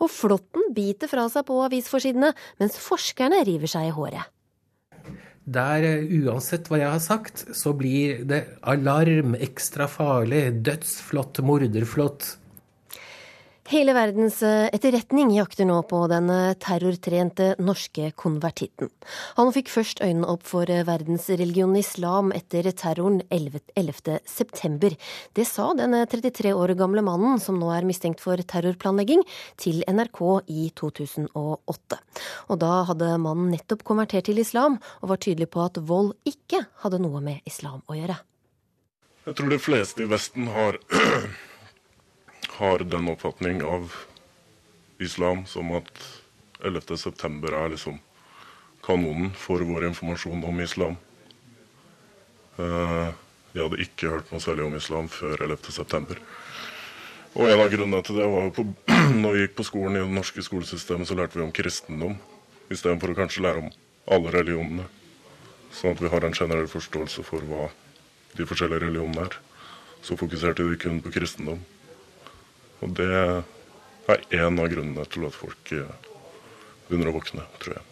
[0.00, 4.32] Og flåtten biter fra seg på avisforsidene, mens forskerne river seg i håret.
[5.46, 12.32] Der, eh, uansett hva jeg har sagt, så blir det alarm, ekstra farlig, dødsflott, morderflott.
[13.66, 18.92] Hele verdens eh, etterretning jakter nå på den eh, terrortrente norske konvertitten.
[19.34, 24.20] Han fikk først øynene opp for eh, verdensreligionen islam etter terroren 11.
[24.22, 24.94] september.
[25.34, 29.26] Det sa den 33 år gamle mannen, som nå er mistenkt for terrorplanlegging,
[29.58, 32.00] til NRK i 2008.
[32.46, 36.62] Og da hadde mannen nettopp konvertert til islam, og var tydelig på at vold ikke
[36.86, 38.20] hadde noe med islam å gjøre.
[39.26, 40.78] Jeg tror de fleste i Vesten har
[42.56, 43.92] har den oppfatning av
[45.02, 45.90] islam som at
[46.64, 47.98] 11.9 er liksom
[48.86, 50.96] kanonen for vår informasjon om islam.
[52.56, 53.12] Uh,
[53.52, 56.16] jeg hadde ikke hørt noe særlig om islam før 11.9.
[57.36, 58.64] Og en av grunnene til det var jo på,
[59.22, 62.16] når vi gikk på skolen i det norske skolesystemet, så lærte vi om kristendom
[62.72, 63.72] istedenfor å kanskje lære om
[64.16, 64.86] alle religionene.
[65.76, 67.68] Sånn at vi har en generell forståelse for hva
[68.36, 69.36] de forskjellige religionene er.
[70.00, 71.60] Så fokuserte vi kun på kristendom.
[72.84, 75.88] Og det er en av grunnene til at folk eh,
[76.88, 77.84] begynner å våkne, tror jeg.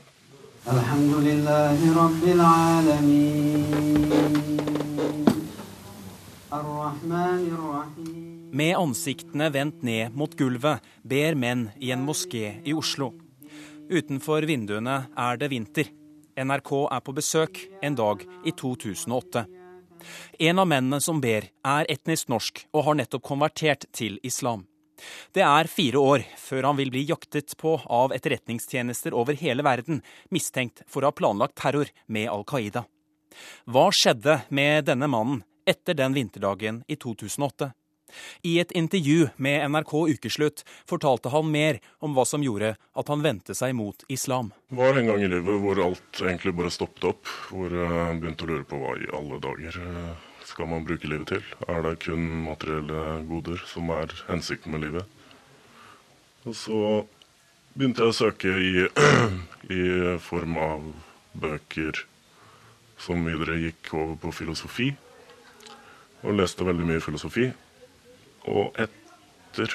[8.55, 13.11] Med ansiktene vendt ned mot gulvet ber menn i en moské i Oslo.
[13.91, 15.91] Utenfor vinduene er det vinter.
[16.41, 19.45] NRK er på besøk en dag i 2008.
[20.49, 24.65] En av mennene som ber, er etnisk norsk og har nettopp konvertert til islam.
[25.35, 30.03] Det er fire år før han vil bli jaktet på av etterretningstjenester over hele verden,
[30.31, 32.85] mistenkt for å ha planlagt terror med Al Qaida.
[33.67, 37.73] Hva skjedde med denne mannen etter den vinterdagen i 2008?
[38.43, 43.25] I et intervju med NRK Ukeslutt fortalte han mer om hva som gjorde at han
[43.25, 44.53] vendte seg mot islam.
[44.71, 47.33] Det var en gang i livet hvor alt egentlig bare stoppet opp.
[47.51, 51.29] Hvor jeg begynte å lure på hva i alle dager eh, skal man bruke livet
[51.33, 51.45] til?
[51.69, 55.05] Er det kun materielle goder som er hensikten med livet?
[56.45, 56.81] Og så
[57.75, 58.85] begynte jeg å søke i,
[59.81, 59.85] i
[60.23, 60.87] form av
[61.35, 62.05] bøker
[63.01, 64.93] som videre gikk over på filosofi.
[66.25, 67.51] Og leste veldig mye filosofi.
[68.49, 69.73] Og etter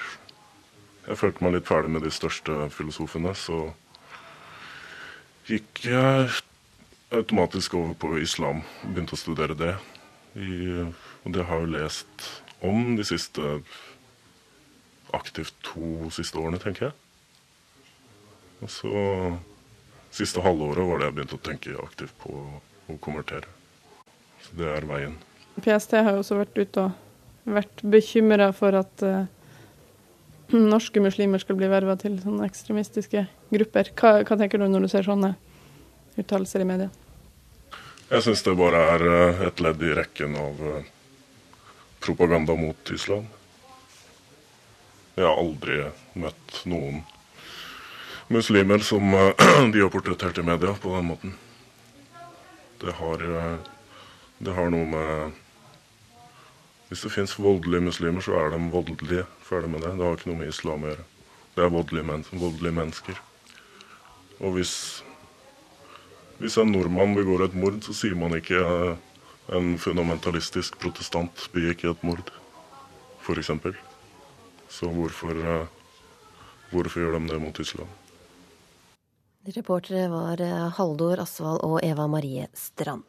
[1.10, 3.72] jeg følte meg litt ferdig med de største filosofene, så
[5.50, 6.28] gikk jeg
[7.10, 8.62] automatisk over på islam.
[8.84, 9.74] Begynte å studere det.
[10.38, 10.86] I,
[11.26, 12.28] og det har jeg lest
[12.65, 13.60] om de siste
[15.15, 16.98] aktivt to siste årene, tenker jeg.
[18.60, 19.04] Og så
[20.13, 22.36] siste halvåret var det jeg begynte å tenke aktivt på
[22.89, 23.50] å konvertere.
[24.44, 25.18] Så det er veien.
[25.60, 29.26] PST har jo også vært ute og vært bekymra for at uh,
[30.74, 33.94] norske muslimer skal bli verva til sånne ekstremistiske grupper.
[33.96, 35.36] Hva, hva, tenker du når du ser sånne
[36.20, 36.89] uttalelser i media?
[38.10, 40.88] Jeg syns det bare er uh, et ledd i rekken av uh,
[42.02, 43.28] propaganda mot Tyskland.
[45.17, 45.82] Jeg har aldri
[46.19, 47.04] møtt noen
[48.34, 49.13] muslimer som
[49.74, 51.36] de har portrettert i media på den måten.
[52.80, 53.24] Det har,
[54.39, 55.39] det har noe med
[56.89, 59.26] hvis det fins voldelige muslimer, så er de voldelige.
[59.45, 59.91] Ferdig med det.
[59.98, 61.04] Det har ikke noe med islam å gjøre.
[61.54, 63.19] Det er voldelige, men voldelige mennesker.
[64.39, 64.74] Og hvis,
[66.39, 69.08] hvis en nordmann begår et mord, så sier man ikke eh,
[69.58, 72.32] en fundamentalistisk protestant begikk et mord,
[73.25, 73.52] f.eks.
[74.69, 75.67] Så hvorfor, eh,
[76.71, 77.91] hvorfor gjør de det mot islam?
[79.49, 83.04] Reportere var eh, Haldor Asvald og Eva Marie Strand.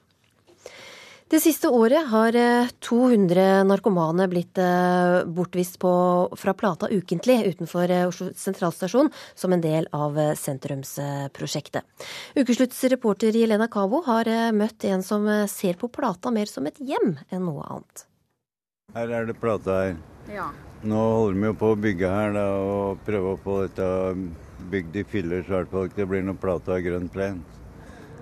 [1.31, 2.35] Det siste året har
[2.83, 5.91] 200 eh, narkomane blitt eh, bortvist på,
[6.35, 11.87] fra Plata ukentlig utenfor eh, Oslo sentralstasjon som en del av sentrumsprosjektet.
[12.35, 17.15] Ukeslutts reporter Jelena Cabo har møtt en som ser på Plata mer som et hjem
[17.31, 18.05] enn noe annet.
[18.99, 19.95] Her er det Plata her.
[20.35, 20.49] Ja.
[20.83, 23.87] Nå holder vi jo på å bygge her da, og prøve å få dette
[24.75, 27.39] bygd i filler, så i det blir noe Plata grønn plen.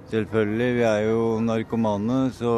[0.09, 0.69] Selvfølgelig.
[0.79, 2.53] Vi er jo narkomane, så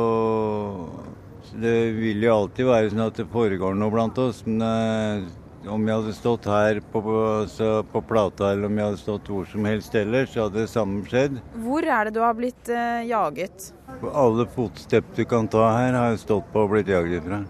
[1.59, 4.45] det vil jo alltid være sånn at det foregår noe blant oss.
[4.47, 9.03] Men eh, om jeg hadde stått her på, på, på, Plata eller om jeg hadde
[9.03, 11.41] stått hvor som helst ellers, så hadde det samme skjedd.
[11.67, 13.73] Hvor er det du har blitt eh, jaget?
[14.15, 17.43] Alle fotstepp du kan ta her, har jeg stått på og blitt jaget fra.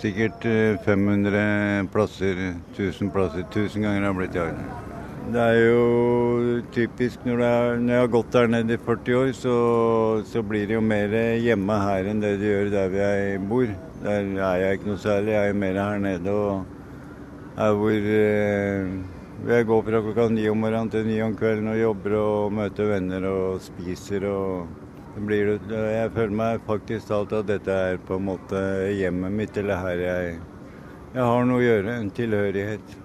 [0.00, 2.42] Sikkert eh, 500 plasser,
[2.74, 3.44] 1000 plasser.
[3.50, 4.93] 1000 ganger har jeg blitt jaget.
[5.24, 9.30] Det er jo typisk når, er, når, jeg har gått der nede i 40 år,
[9.32, 9.54] så,
[10.28, 13.70] så, blir det jo mer hjemme her enn det det gjør der jeg bor.
[14.02, 15.32] Der er jeg ikke noe særlig.
[15.32, 18.90] Jeg er jo mer her nede og er hvor eh,
[19.48, 22.90] jeg går fra klokka ni om morgenen til ni om kvelden og jobber og møter
[22.92, 24.26] venner og spiser.
[24.28, 28.60] og blir Jeg føler meg faktisk talt at dette er på en måte
[28.92, 30.36] hjemmet mitt, eller her jeg,
[31.14, 31.96] jeg har noe å gjøre.
[31.96, 33.03] En tilhørighet.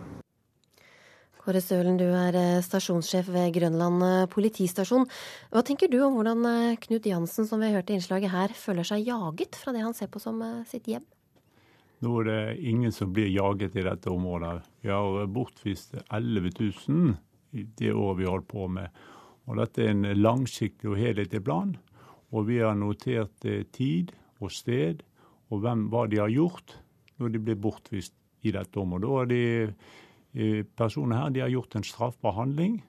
[1.50, 5.08] Kåre Stølen, du er eh, stasjonssjef ved Grønland eh, politistasjon.
[5.50, 8.52] Hva tenker du om hvordan eh, Knut Jansen, som vi har hørt i innslaget her,
[8.54, 11.08] føler seg jaget fra det han ser på som sitt hjem?
[12.06, 14.52] Nå er det ingen som blir jaget i dette området.
[14.86, 17.16] Vi har bortvist 11 000
[17.58, 19.00] i det året vi har holdt på med.
[19.50, 21.72] Og dette er en langsiktig og helhetlig plan.
[22.30, 25.02] Og vi har notert tid og sted
[25.50, 26.78] og hvem, hva de har gjort
[27.18, 28.14] når de blir bortvist
[28.46, 29.10] i dette området.
[29.18, 29.42] Har de
[30.78, 32.80] personene her de har gjort en straffbar handling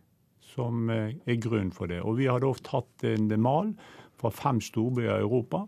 [0.51, 2.01] som eh, er grunn for det.
[2.03, 3.75] Og Vi har da tatt en mal
[4.21, 5.65] fra fem storbyer i Europa.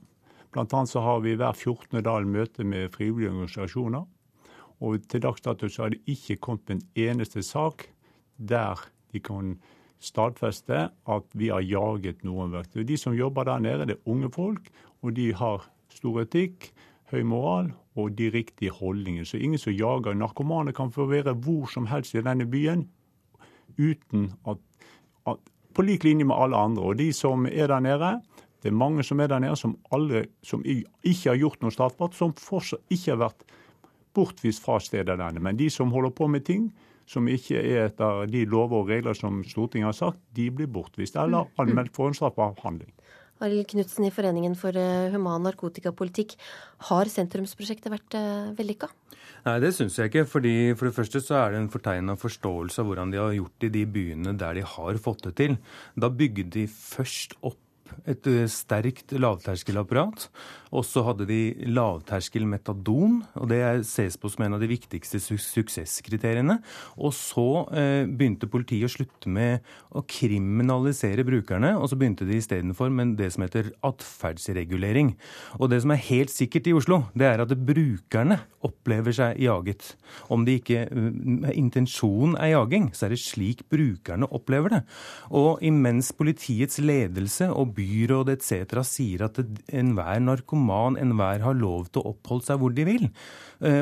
[0.52, 2.02] Blant annet så har vi hver 14.
[2.04, 4.04] dag møte med frivillige organisasjoner.
[4.82, 7.86] Og til dags dato så har det ikke kommet en eneste sak
[8.36, 8.80] der
[9.12, 9.54] de kan
[10.02, 12.82] stadfeste at vi har jaget noen verktøy.
[12.82, 14.66] De som jobber der nede, det er unge folk,
[15.02, 16.72] og de har stor etikk
[17.12, 19.26] høy moral og de riktige holdningene.
[19.28, 22.86] Så ingen som jager narkomane kan få være hvor som helst i denne byen
[23.78, 24.60] uten at,
[25.26, 25.36] at
[25.72, 26.82] På lik linje med alle andre.
[26.82, 28.20] Og de som er der nede,
[28.62, 32.14] det er mange som er der nede som, alle, som ikke har gjort noe straffbart,
[32.14, 33.46] som fortsatt ikke har vært
[34.14, 35.40] bortvist fra stedet denne.
[35.40, 36.68] Men de som holder på med ting
[37.08, 41.16] som ikke er etter de lover og regler som Stortinget har sagt, de blir bortvist
[41.16, 42.92] eller anmeldt for en straffbar handling.
[43.42, 46.36] Arild Knutsen i Foreningen for eh, human narkotikapolitikk.
[46.88, 48.90] Har sentrumsprosjektet vært eh, vellykka?
[49.42, 50.26] Nei, det syns jeg ikke.
[50.30, 53.56] fordi For det første så er det en fortegna forståelse av hvordan de har gjort
[53.58, 55.58] det i de byene der de har fått det til.
[55.98, 57.61] Da bygde de først opp
[58.08, 60.28] et eh, sterkt lavterskelapparat.
[60.72, 65.20] Og så hadde de lavterskel metadon, og det ses på som en av de viktigste
[65.20, 66.56] su suksesskriteriene.
[66.96, 69.60] Og så eh, begynte politiet å slutte med
[69.92, 75.12] å kriminalisere brukerne, og så begynte de istedenfor med det som heter atferdsregulering.
[75.60, 79.92] Og det som er helt sikkert i Oslo, det er at brukerne opplever seg jaget.
[80.32, 84.82] Om det ikke uh, intensjonen er jaging, så er det slik brukerne opplever det.
[85.28, 88.82] Og imens politiets ledelse og byrådet etc.
[88.86, 89.40] sier at
[89.72, 93.08] enhver narkoman, enhver har lov til å oppholde seg hvor de vil,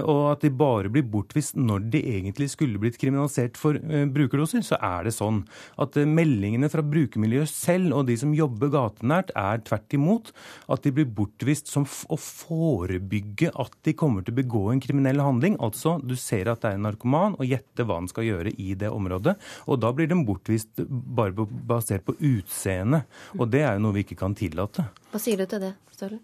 [0.05, 4.65] og at de bare blir bortvist når de egentlig skulle blitt kriminalisert for eh, brukerdoser,
[4.67, 5.43] så er det sånn
[5.81, 10.33] at eh, meldingene fra brukermiljøet selv og de som jobber gatenært, er tvert imot
[10.71, 15.23] at de blir bortvist som å forebygge at de kommer til å begå en kriminell
[15.25, 15.57] handling.
[15.65, 18.75] Altså, du ser at det er en narkoman, og gjette hva han skal gjøre i
[18.79, 19.37] det området.
[19.71, 23.05] Og da blir de bortvist bare basert på utseende.
[23.39, 24.87] Og det er jo noe vi ikke kan tillate.
[25.11, 26.21] Hva sier du til det, Stølen?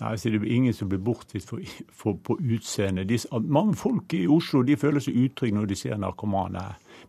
[0.00, 3.04] Nei, så Det er ingen som blir bortvist på utseende.
[3.04, 6.62] De, mange folk i Oslo de føler seg utrygge når de ser narkomane.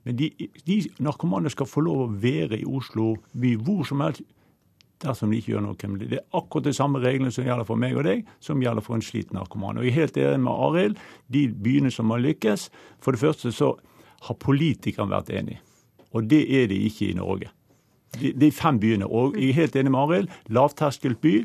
[0.03, 0.27] Men de,
[0.67, 4.25] de narkomane skal få lov å være i Oslo by hvor som helst
[5.01, 6.19] dersom de ikke gjør noe med det.
[6.19, 9.05] Er akkurat de samme reglene som gjelder for meg og deg, som gjelder for en
[9.05, 9.79] slitt narkoman.
[9.79, 10.99] Og Jeg er helt enig med Arild.
[11.31, 12.69] De byene som har lykkes,
[13.01, 13.71] for det første så
[14.27, 15.63] har politikerne vært enige.
[16.11, 17.49] Og det er de ikke i Norge.
[18.19, 19.07] De, de fem byene.
[19.07, 20.29] Og jeg er helt enig med Arild.
[20.49, 21.35] Lavterskelby.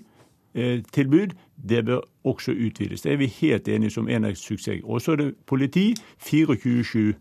[0.57, 1.35] Eh, tilbud,
[1.69, 3.03] det bør også utvides.
[3.03, 4.81] Det er vi helt enige som en av suksess.
[4.85, 5.91] Og så er det politi
[6.25, 7.13] 24-7.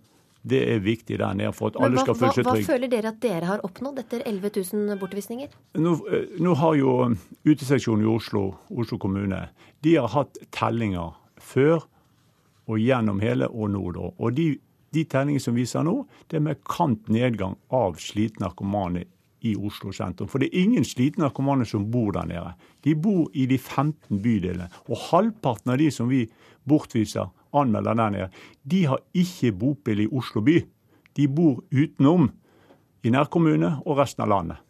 [0.49, 2.63] Det er viktig der nede for at alle skal føle seg trygge.
[2.63, 5.57] Hva føler dere at dere har oppnådd etter 11 000 bortvisninger?
[5.81, 6.93] Nå, eh, nå har jo
[7.43, 9.49] uteseksjonen i Oslo, Oslo kommune,
[9.83, 11.83] de har hatt tellinger før
[12.69, 13.83] og gjennom hele og nå.
[13.97, 14.13] da.
[14.15, 14.47] Og de,
[14.95, 19.03] de tellingene som viser nå, det er markant nedgang av slitne narkomane
[19.45, 20.29] i Oslo sentrum.
[20.31, 22.53] For det er ingen slitne narkomane som bor der nede.
[22.85, 24.69] De bor i de 15 bydelene.
[24.89, 26.25] Og halvparten av de som vi
[26.67, 28.29] bortviser, anmelder der nede,
[28.63, 30.59] de har ikke bopel i Oslo by.
[31.15, 32.31] De bor utenom,
[33.05, 34.61] i nærkommune og resten av landet.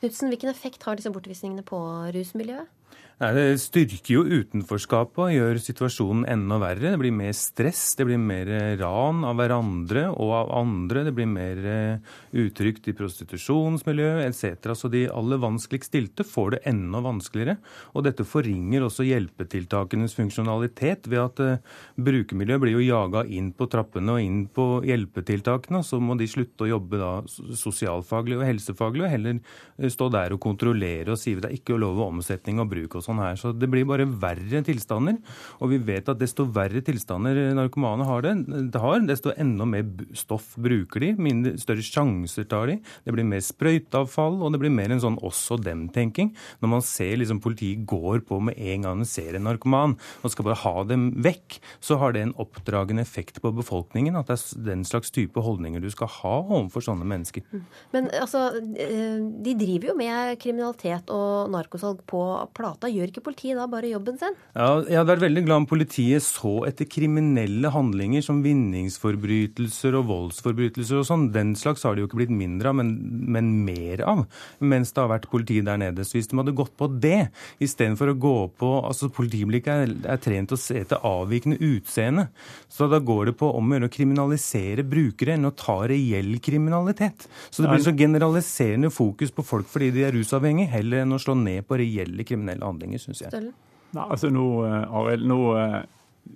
[0.00, 1.78] Knutsen, hvilken effekt har disse bortvisningene på
[2.14, 2.70] rusmiljøet?
[3.18, 6.92] Nei, Det styrker jo utenforskapet og gjør situasjonen enda verre.
[6.92, 8.46] Det blir mer stress, det blir mer
[8.78, 11.02] ran av hverandre og av andre.
[11.08, 14.70] Det blir mer eh, utrygt i prostitusjonsmiljøet etc.
[14.78, 17.56] Så de aller vanskeligst stilte får det enda vanskeligere.
[17.98, 23.66] Og dette forringer også hjelpetiltakenes funksjonalitet ved at uh, brukermiljøet blir jo jaga inn på
[23.72, 25.82] trappene og inn på hjelpetiltakene.
[25.82, 30.38] Så må de slutte å jobbe da sosialfaglig og helsefaglig og heller eh, stå der
[30.38, 33.36] og kontrollere og si at det er ikke lov å omsetning og bruk og her.
[33.40, 35.16] Så det blir bare verre tilstander.
[35.62, 38.34] Og vi vet at desto verre tilstander narkomane har det,
[38.74, 42.78] det har, desto enda mer stoff bruker de, mindre, større sjanser tar de.
[43.06, 46.34] Det blir mer sprøyteavfall, og det blir mer en sånn oss og dem-tenking.
[46.60, 50.32] Når man ser liksom politiet går på med en gang de ser en narkoman og
[50.32, 54.18] skal bare ha dem vekk, så har det en oppdragende effekt på befolkningen.
[54.18, 57.44] At det er den slags type holdninger du skal ha overfor sånne mennesker.
[57.52, 57.64] Mm.
[57.94, 58.44] Men altså,
[58.78, 62.22] eh, de driver jo med kriminalitet og narkosalg på
[62.56, 64.36] plata gjør ikke politiet da bare jobben sin?
[64.56, 70.08] Ja, jeg hadde vært veldig glad om politiet så etter kriminelle handlinger som vinningsforbrytelser og
[70.10, 71.28] voldsforbrytelser og sånn.
[71.34, 72.92] Den slags har det jo ikke blitt mindre av, men,
[73.28, 74.24] men, mer av
[74.58, 76.06] mens det har vært politi der nede.
[76.06, 77.30] Så hvis de hadde gått på det
[77.64, 82.28] istedenfor å gå på altså Politiblikket er, er trent å se etter avvikende utseende.
[82.70, 86.36] Så da går det på om å gjøre å kriminalisere brukere enn å ta reell
[86.44, 87.26] kriminalitet.
[87.50, 91.20] Så det blir så generaliserende fokus på folk fordi de er rusavhengige, heller enn å
[91.22, 93.52] slå ned på reelle kriminelle handlinger handlinger, syns jeg.
[93.92, 95.82] Nei, altså nå, eh, Arild, nå, eh,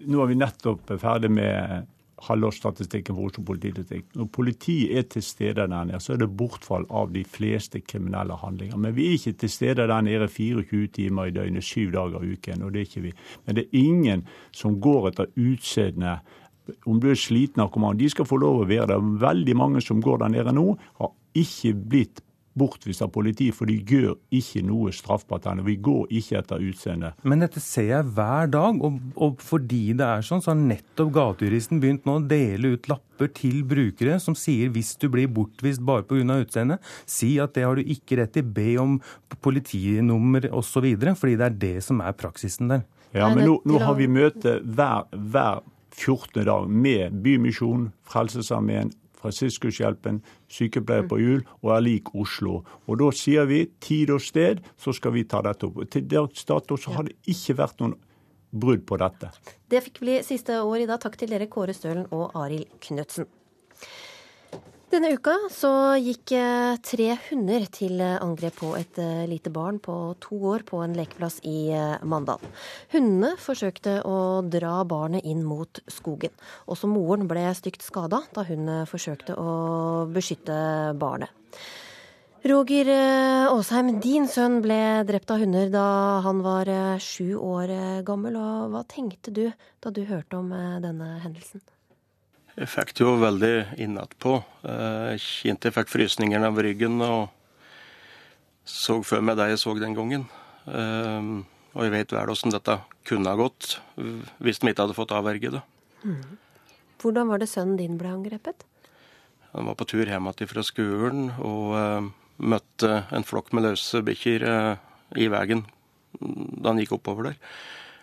[0.09, 1.89] nå, er vi nettopp ferdig med
[2.23, 4.15] halvårsstatistikken for Oslo politidistrikt.
[4.15, 8.37] Når politiet er til stede der nede, så er det bortfall av de fleste kriminelle
[8.39, 8.79] handlinger.
[8.79, 12.33] Men vi er ikke til stede der nede 24 timer i døgnet, syv dager i
[12.33, 12.63] uken.
[12.63, 13.13] og det er ikke vi.
[13.47, 16.21] Men det er ingen som går etter utseendet.
[16.87, 19.01] Om du er sliten narkoman, de skal få lov å være der.
[19.19, 22.23] Veldig mange som går der nede nå, har ikke blitt
[22.59, 25.63] bortvist av politiet, for de gjør ikke noe straffbart her.
[25.67, 27.13] Vi går ikke etter utseende.
[27.29, 31.13] Men dette ser jeg hver dag, og, og, fordi det er sånn, så har nettopp
[31.17, 35.83] gatejuristen begynt nå å dele ut lapper til brukere som sier hvis du blir bortvist
[35.87, 36.39] bare pga.
[36.43, 38.99] utseendet, si at det har du ikke rett til, be om
[39.43, 40.89] politinummer osv.,
[41.19, 42.85] fordi det er det som er praksisen der.
[43.13, 45.61] Ja, men nå, nå har vi møte hver, hver
[45.93, 46.45] 14.
[46.49, 48.93] dag med Bymisjonen, Frelsesarmeen,
[49.23, 50.21] Franciskushjelpen,
[50.53, 52.63] sykepleier på hjul og er lik Oslo.
[52.87, 55.83] Og Da sier vi tid og sted, så skal vi ta dette opp.
[55.91, 57.97] Til dags dato så har det ikke vært noen
[58.53, 59.31] brudd på dette.
[59.71, 61.01] Det fikk bli siste ord i dag.
[61.01, 63.27] Takk til dere Kåre Stølen og Arild Knutsen.
[64.93, 69.79] Denne uka så gikk eh, tre hunder til eh, angrep på et eh, lite barn
[69.81, 71.73] på to år på en lekeplass i
[72.05, 72.45] Mandal.
[72.93, 76.37] Hundene forsøkte å dra barnet inn mot skogen.
[76.69, 79.49] Også moren ble stygt skada da hun forsøkte å
[80.13, 80.61] beskytte
[81.01, 81.33] barnet.
[82.45, 85.89] Roger Aasheim, din sønn ble drept av hunder da
[86.27, 86.69] han var
[87.01, 88.37] sju år gammel.
[88.37, 89.47] Og hva tenkte du
[89.81, 90.53] da du hørte om
[90.85, 91.65] denne hendelsen?
[92.53, 94.35] Jeg fikk det jo veldig innatpå.
[94.67, 97.31] Jeg kjente jeg fikk frysninger av ryggen og
[98.69, 100.29] så før meg det jeg så den gangen.
[100.69, 102.75] Ehm, Og jeg vet vel hvordan dette
[103.09, 105.63] kunne ha gått hvis de ikke hadde fått avverge det.
[106.05, 106.37] Mm.
[107.01, 108.67] Hvordan var det sønnen din ble angrepet?
[109.57, 114.03] Han var på tur hjem igjen fra skolen og uh, møtte en flokk med løse
[114.05, 114.45] bikkjer
[115.17, 115.65] i veien
[116.21, 117.39] da han gikk oppover der.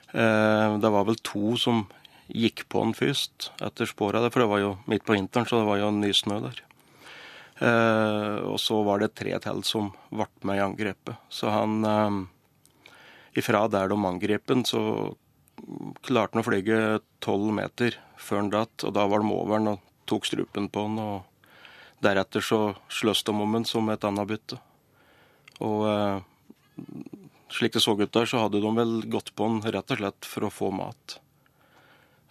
[0.10, 1.84] Det var vel to som
[2.30, 5.62] gikk på han først etter spora der, for det var jo midt på vinteren, så
[5.62, 6.66] det var jo nysnø der.
[8.48, 11.18] og så var det tre til som ble med i angrepet.
[11.28, 12.30] Så han
[13.38, 14.82] Ifra der de angrep han, så
[16.06, 16.80] klarte han å flyge
[17.24, 20.88] tolv meter før han datt, og da var de over han og tok strupen på
[20.88, 20.98] han.
[21.00, 22.60] og Deretter så
[22.90, 24.60] sløs de om han som et annet bytte.
[25.66, 26.20] Og eh,
[27.52, 30.30] slik det så ut der, så hadde de vel gått på han rett og slett
[30.30, 31.20] for å få mat.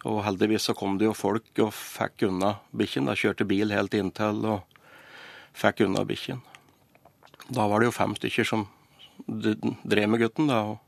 [0.06, 3.08] Og heldigvis så kom det jo folk og fikk unna bikkjen.
[3.10, 4.84] De kjørte bil helt inntil og
[5.58, 6.44] fikk unna bikkjen.
[7.48, 8.68] Da var det jo fem stykker som
[9.26, 10.46] drev med gutten.
[10.46, 10.78] da, og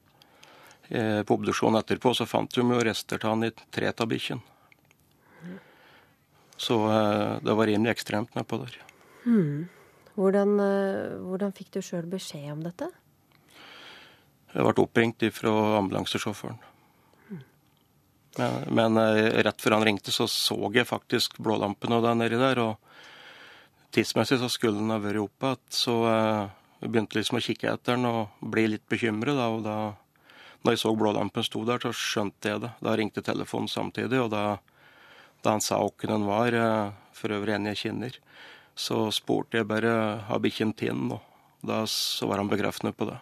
[0.91, 4.41] Eh, på obduksjonen etterpå så fant de jo rester av han i tre av bikkjen.
[6.59, 8.81] Så eh, det var rimelig ekstremt nedpå der.
[9.23, 9.69] Hmm.
[10.17, 12.91] Hvordan, eh, hvordan, fikk du sjøl beskjed om dette?
[14.51, 16.59] Jeg ble oppringt fra ambulansesjåføren.
[18.41, 19.01] Men, men,
[19.45, 22.63] rett før han ringte, så så jeg faktisk blålampene der nedi der.
[22.65, 25.73] Og tidsmessig så skulle den ha vært oppe igjen.
[25.81, 25.97] Så
[26.81, 29.37] jeg begynte liksom å kikke etter den og bli litt bekymret.
[29.37, 29.79] Da, og da
[30.63, 32.71] da jeg så blålampen sto der, så skjønte jeg det.
[32.85, 34.59] Da ringte telefonen samtidig, og da,
[35.45, 38.19] da han sa hvem den var, eh, for øvrig en jeg kjenner,
[38.77, 39.93] så spurte jeg bare
[40.29, 41.21] har bikkjen tinn, og
[41.67, 43.17] da så var han bekreftende på det.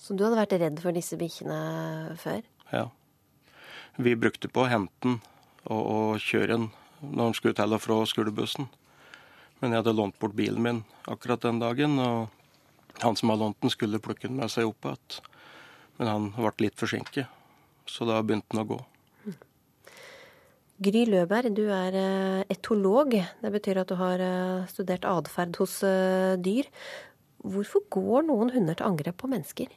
[0.00, 2.40] Så du hadde vært redd for disse bikkjene før?
[2.72, 2.88] Ja.
[3.96, 5.20] Vi brukte på å hente den
[5.70, 6.70] og, og kjøre den
[7.04, 8.66] når han skulle til og fra skolebussen.
[9.60, 10.80] Men jeg hadde lånt bort bilen min
[11.10, 14.88] akkurat den dagen, og han som hadde lånt den, skulle plukke den med seg opp
[14.88, 15.20] igjen.
[16.00, 17.30] Men han ble litt forsinket,
[17.86, 18.80] så da begynte han å gå.
[20.84, 23.14] Gry Løberg, du er eh, etolog.
[23.14, 26.66] Det betyr at du har eh, studert atferd hos eh, dyr.
[27.46, 29.70] Hvorfor går noen hunder til angrep på mennesker?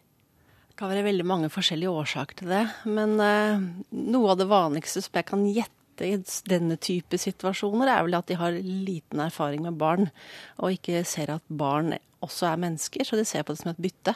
[0.77, 2.59] Det kan være veldig mange forskjellige årsaker til det.
[2.85, 8.13] Men noe av det vanligste som jeg kan gjette i denne type situasjoner, er vel
[8.13, 10.11] at de har liten erfaring med barn,
[10.61, 13.81] og ikke ser at barn også er mennesker, så de ser på det som et
[13.87, 14.13] bytte.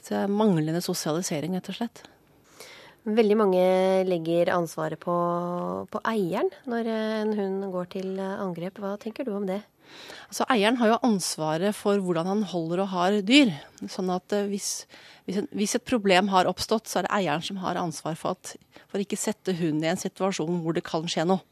[0.00, 2.06] Så det er manglende sosialisering, rett og slett.
[3.04, 3.62] Veldig mange
[4.08, 5.12] legger ansvaret på,
[5.92, 8.80] på, eieren når en hund går til angrep.
[8.80, 9.60] Hva tenker du om det?
[10.28, 13.52] Altså, eieren har jo ansvaret for hvordan han holder og har dyr.
[13.90, 14.70] Sånn at eh, hvis,
[15.28, 18.38] hvis, en, hvis et problem har oppstått, så er det eieren som har ansvar for,
[18.38, 21.44] at, for ikke sette hunden i en situasjon hvor det kan skje noe.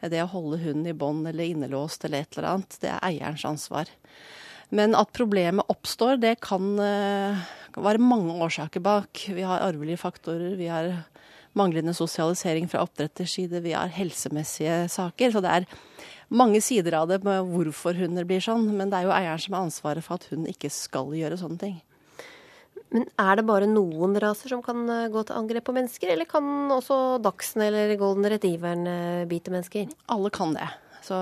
[0.00, 3.44] Det å holde hunden i bånd eller innelåst eller et eller annet, det er eierens
[3.44, 3.90] ansvar.
[4.72, 6.78] Men at problemet oppstår, det kan
[7.74, 9.24] kan være mange årsaker bak.
[9.30, 10.90] Vi har arvelige faktorer, vi har
[11.58, 15.32] manglende sosialisering fra oppdretters side, vi har helsemessige saker.
[15.34, 15.68] Så det er
[16.30, 18.68] mange sider av det med hvorfor hunder blir sånn.
[18.76, 21.62] Men det er jo eieren som har ansvaret for at hun ikke skal gjøre sånne
[21.62, 21.78] ting.
[22.90, 26.26] Men er det bare noen raser som kan eh, gå til angrep på mennesker, eller
[26.26, 29.92] kan også dachsen eller golden retrieveren eh, bite mennesker?
[30.10, 30.66] Alle kan det.
[31.06, 31.16] Så,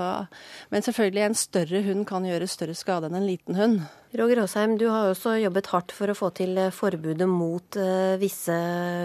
[0.73, 3.85] men selvfølgelig, en større hund kan gjøre større skade enn en liten hund.
[4.17, 7.77] Roger Aasheim, du har også jobbet hardt for å få til eh, forbudet mot
[8.19, 8.57] visse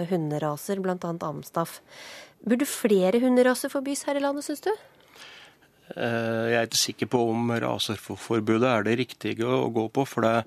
[0.09, 0.97] hunderaser, bl.a.
[1.29, 1.79] Amstaff.
[2.45, 4.73] Burde flere hunderaser forbys her i landet, syns du?
[5.93, 10.05] Uh, jeg er ikke sikker på om raseforbudet er det riktige å gå på.
[10.09, 10.45] For det,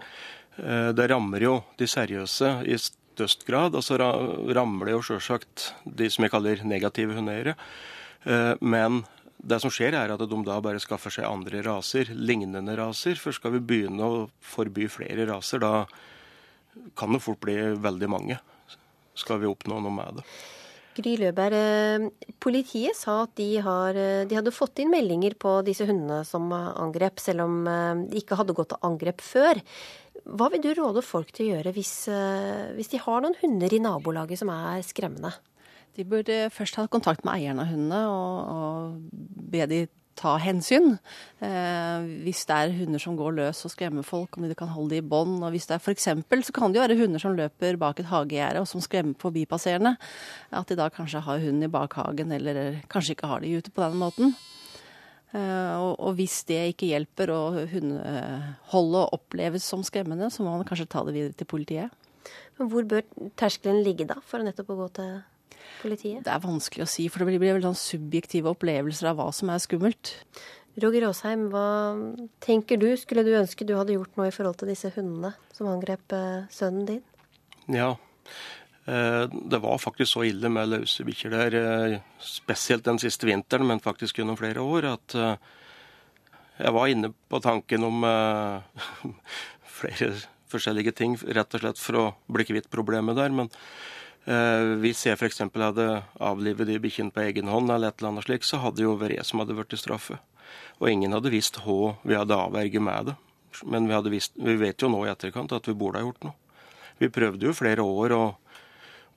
[0.58, 3.78] uh, det rammer jo de seriøse i størst grad.
[3.78, 7.54] Og så rammer det jo sjølsagt de som jeg kaller negative hundeeiere.
[8.60, 9.04] Men
[9.38, 13.18] det som skjer, er at de da bare skaffer seg andre raser, lignende raser.
[13.20, 15.86] For skal vi begynne å forby flere raser, da
[16.98, 18.38] kan det fort bli veldig mange.
[19.18, 20.26] Skal vi oppnå noe med det.
[20.98, 25.58] Gry Løberg, eh, politiet sa at de, har, eh, de, hadde fått inn meldinger på
[25.66, 29.60] disse hundene som angrep, selv om eh, de ikke hadde gått til angrep før.
[30.28, 31.92] Hva vil du råde folk til å gjøre hvis,
[32.76, 35.30] hvis de har noen hunder i nabolaget som er skremmende?
[35.96, 39.80] De burde først ha kontakt med eieren av hundene og, og be de
[40.18, 40.96] ta hensyn.
[41.44, 44.96] Eh, hvis det er hunder som går løs og skremmer folk, om de kan holde
[44.96, 45.38] dem i bånd.
[45.40, 46.10] Og hvis det er f.eks.
[46.48, 49.96] så kan det jo være hunder som løper bak et hagegjerde og som skremmer forbipasserende.
[50.50, 53.84] At de da kanskje har hunden i bakhagen, eller kanskje ikke har de ute på
[53.84, 54.34] den måten.
[55.36, 60.68] Eh, og, og, hvis det ikke hjelper og hundeholdet oppleves som skremmende, så må man
[60.68, 62.06] kanskje ta det videre til politiet.
[62.58, 63.04] Men hvor bør
[63.38, 65.12] terskelen ligge da, for nettopp å gå til
[65.82, 66.22] politiet?
[66.26, 69.52] Det er vanskelig å si, for det blir veldig sånn subjektive opplevelser av hva som
[69.52, 70.14] er skummelt.
[70.78, 71.66] Roger Aasheim, hva
[72.44, 72.88] tenker du?
[73.00, 76.46] Skulle du ønske du hadde gjort noe i forhold til disse hundene som angrep eh,
[76.54, 77.02] sønnen din?
[77.68, 77.96] Ja,
[78.88, 84.16] Det var faktisk så ille med løse bikkjer der, spesielt den siste vinteren, men faktisk
[84.16, 85.16] gjennom flere år, at
[86.56, 88.06] jeg var inne på tanken om
[89.82, 90.14] flere
[90.52, 93.34] forskjellige ting, rett og slett for å bli kvitt problemet der.
[93.34, 93.50] Men
[94.24, 95.40] hvis jeg f.eks.
[95.54, 95.86] hadde
[96.20, 99.16] avlivet de bikkjene på egen hånd, eller et eller annet slik, så hadde jo vært
[99.16, 100.20] jeg som hadde blitt straffet.
[100.78, 103.16] Og ingen hadde visst hva vi hadde avverget med det.
[103.64, 106.36] Men vi, visst, vi, vet jo nå i etterkant at vi burde ha gjort noe.
[106.98, 108.22] Vi prøvde jo flere år å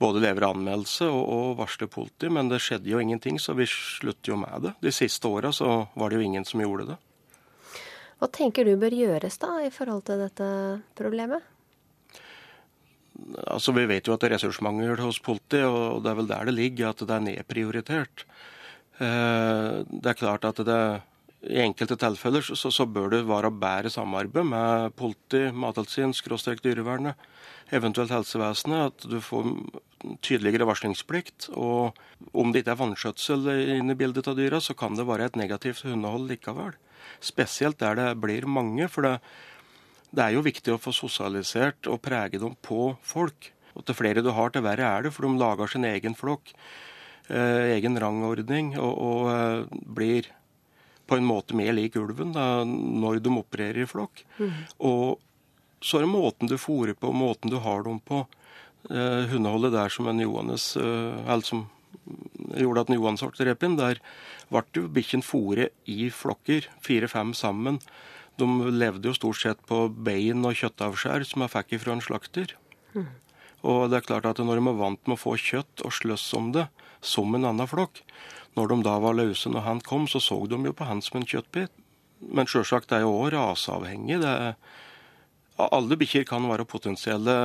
[0.02, 4.34] både levere anmeldelse og, og varsle politi, men det skjedde jo ingenting, så vi slutter
[4.34, 4.74] jo med det.
[4.82, 6.98] De siste åra så var det jo ingen som gjorde det.
[8.22, 10.48] Hva tenker du bør gjøres da i forhold til dette
[10.98, 11.46] problemet?
[13.48, 16.50] Altså, Vi vet jo at det er ressursmangel hos politiet, og det er vel der
[16.50, 18.26] det ligger, at det er nedprioritert.
[19.02, 20.82] Eh, det er klart at det
[21.42, 27.18] i enkelte tilfeller så, så, bør det være bedre samarbeid med politi, Mattilsynet, skråstrek dyrevernet,
[27.74, 28.92] eventuelt helsevesenet.
[28.92, 29.50] At du får
[30.22, 31.50] tydeligere varslingsplikt.
[31.58, 31.98] Og
[32.38, 35.40] om det ikke er vannskjøtsel inne i bildet av dyra, så kan det være et
[35.40, 36.78] negativt hundehold likevel.
[37.22, 38.86] Spesielt der det blir mange.
[38.92, 39.18] For det,
[40.12, 43.52] det er jo viktig å få sosialisert og prege dem på folk.
[43.78, 46.52] Og til flere du har, til verre er det, for de lager sin egen flokk.
[47.32, 50.28] Eh, egen rangordning, og, og eh, blir
[51.08, 54.24] på en måte mer lik ulven da, når de opererer i flokk.
[54.40, 54.52] Mm.
[54.90, 55.22] Og
[55.82, 58.26] så er det måten du fôrer på, måten du har dem på.
[58.90, 61.70] Eh, hundeholdet der som en Johannes, eller som
[62.58, 64.00] gjorde at en Johannes ble drept der
[64.52, 67.80] ble jo bikkjen fôret i flokker, fire-fem sammen.
[68.40, 72.56] De levde jo stort sett på bein og kjøttavskjær som jeg fikk fra en slakter.
[72.96, 73.10] Mm.
[73.68, 76.30] Og det er klart at når de er vant med å få kjøtt og sløss
[76.38, 76.68] om det,
[77.02, 78.02] som en annen flokk,
[78.58, 81.20] når de da var løse når han kom, så så de jo på han som
[81.20, 81.74] en kjøttbit.
[82.22, 84.20] Men sjølsagt, det er jo òg raseavhengig.
[84.22, 84.58] Det er,
[85.62, 87.36] alle bikkjer kan være potensielle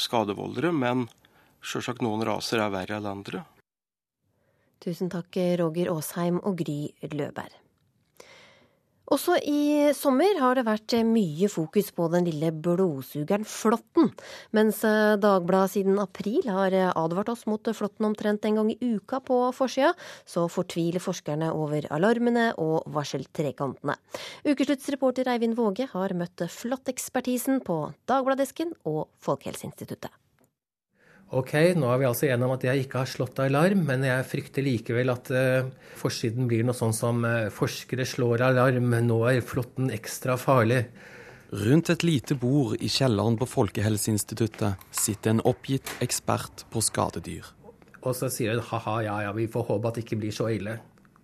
[0.00, 1.06] skadevoldere, men
[1.64, 3.44] sjølsagt noen raser er verre enn andre.
[4.84, 6.80] Tusen takk, Roger Aasheim og Gry
[7.14, 7.63] Løberg.
[9.12, 14.08] Også i sommer har det vært mye fokus på den lille blodsugeren Flåtten,
[14.56, 19.20] mens eh, Dagbladet siden april har advart oss mot Flåtten omtrent en gang i uka
[19.20, 19.92] på forsida,
[20.24, 23.98] så fortviler forskerne over alarmene og varseltrekantene.
[24.48, 30.23] Ukesluttsreporter Eivind Våge har møtt flåttekspertisen på Dagbladdesken og Folkehelseinstituttet.
[31.32, 34.26] Ok, nå er vi altså enige om at jeg ikke har slått alarm, men jeg
[34.28, 39.40] frykter likevel at uh, forsiden blir noe sånn som uh, 'Forskere slår alarm, nå er
[39.40, 40.84] flåtten ekstra farlig'.
[41.54, 47.46] Rundt et lite bord i kjelleren på Folkehelseinstituttet sitter en oppgitt ekspert på skadedyr.
[48.04, 50.48] Og så sier hun ha-ha, ja ja, vi får håpe at det ikke blir så
[50.52, 50.78] ille.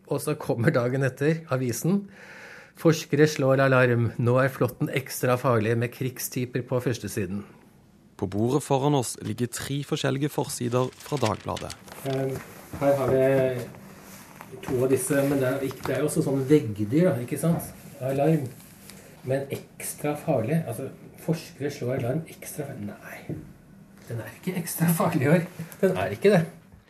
[0.09, 2.07] Og så kommer dagen etter avisen.
[2.81, 7.43] Forskere slår alarm, nå er flåtten ekstra farlig, med krigstyper på førstesiden.
[8.21, 11.71] På bordet foran oss ligger tre forskjellige forsider fra Dagbladet.
[12.05, 12.35] Ehm,
[12.81, 17.15] her har vi to av disse, men det er, det er jo også sånn veggdyr,
[17.23, 17.71] ikke sant?
[18.05, 18.45] Alarm.
[19.25, 20.59] Men ekstra farlig.
[20.69, 20.91] Altså,
[21.25, 22.91] forskere slår alarm ekstra farlig.
[22.93, 23.39] Nei,
[24.11, 25.49] den er ikke ekstra farlig i år.
[25.81, 26.43] Den er ikke det.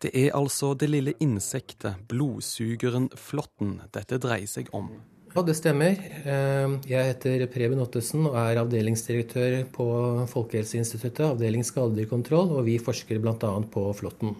[0.02, 4.90] Det er altså det lille insektet, blodsugeren flåtten, dette dreier seg om.
[5.30, 5.94] Ja, det stemmer.
[6.26, 9.84] Ehm, jeg heter Preben Ottesen og er avdelingsdirektør på
[10.32, 13.52] Folkehelseinstituttet, avdeling skadedyrkontroll, og vi forsker bl.a.
[13.70, 14.34] på flåtten.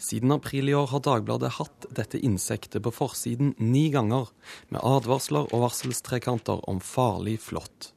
[0.00, 4.28] Siden april i år har Dagbladet hatt dette insektet på forsiden ni ganger,
[4.68, 7.94] med advarsler og varselstrekanter om farlig flått.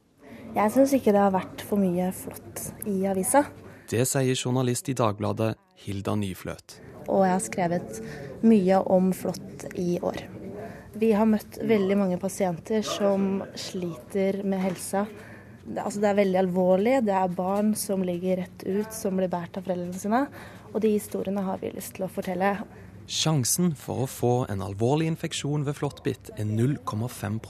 [0.54, 3.44] Jeg syns ikke det har vært for mye flått i avisa.
[3.90, 5.52] Det sier journalist i Dagbladet
[5.84, 6.78] Hilda Nyfløt.
[7.04, 8.00] Og jeg har skrevet
[8.44, 10.24] mye om flått i år.
[10.94, 15.04] Vi har møtt veldig mange pasienter som sliter med helsa.
[15.64, 16.94] Det, altså det er veldig alvorlig.
[17.08, 20.20] Det er barn som ligger rett ut, som blir båret av foreldrene sine.
[20.70, 22.54] Og de historiene har vi lyst til å fortelle.
[23.10, 27.40] Sjansen for å få en alvorlig infeksjon ved flåttbitt er 0,5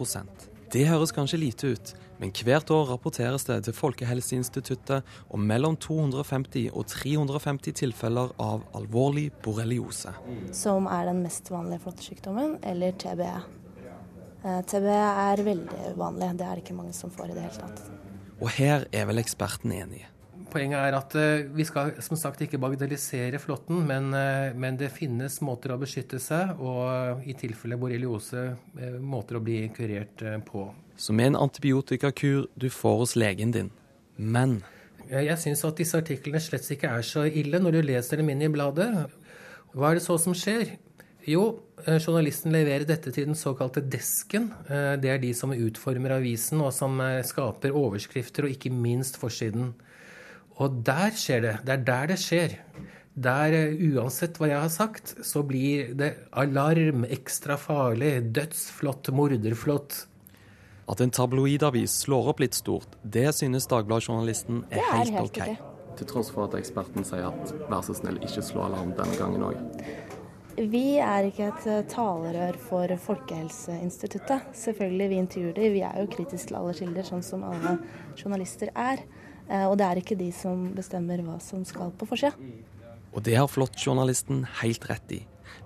[0.75, 6.72] Det høres kanskje lite ut, men hvert år rapporteres det til Folkehelseinstituttet om mellom 250
[6.75, 10.16] og 350 tilfeller av alvorlig borreliose.
[10.51, 13.37] Som er den mest vanlige flåttesykdommen, eller TBE.
[14.43, 14.99] Eh, TBE
[15.29, 17.87] er veldig uvanlig, det er det ikke mange som får i det hele tatt.
[18.41, 20.03] Og her er vel eksperten enig.
[20.53, 24.92] Poenget er at eh, vi skal som sagt ikke bagatellisere flåtten, men, eh, men, det
[24.95, 28.51] finnes måter å beskytte seg, og i tilfelle borreliose
[29.01, 33.70] måter å bli kurert på som en antibiotikakur du får hos legen din.
[34.16, 34.62] Men
[35.11, 38.47] Jeg syns at disse artiklene slett ikke er så ille når du leser dem inn
[38.47, 38.88] i bladet.
[39.74, 40.78] Hva er det så som skjer?
[41.28, 44.49] Jo, eh, journalisten leverer dette til den såkalte desken.
[44.64, 49.20] Eh, det er de som utformer avisen, og som eh, skaper overskrifter og ikke minst
[49.20, 49.74] forsiden.
[50.62, 51.55] Og der skjer det.
[51.66, 52.59] Det er der det skjer.
[53.14, 53.55] Der,
[53.94, 60.00] uansett hva jeg har sagt, så blir det alarm, ekstra farlig, dødsflott, morderflott.
[60.90, 65.94] At en tabloidavis slår opp litt stort, det synes Dagbladet-journalisten er, er helt, ok.
[65.94, 69.46] Til tross for at eksperten sier at vær så snill, ikke slå alarm denne gangen
[69.46, 69.62] òg.
[70.55, 74.52] Vi er ikke et eh, talerør for Folkehelseinstituttet.
[74.55, 75.72] Selvfølgelig, vi intervjuer dem.
[75.74, 77.78] Vi er jo kritiske til alle kilder, sånn som alle
[78.20, 79.02] journalister er.
[79.49, 82.32] Eh, Og det er ikke de som bestemmer hva som skal på forsida.
[83.14, 85.20] Og det har Flått-journalisten helt rett i.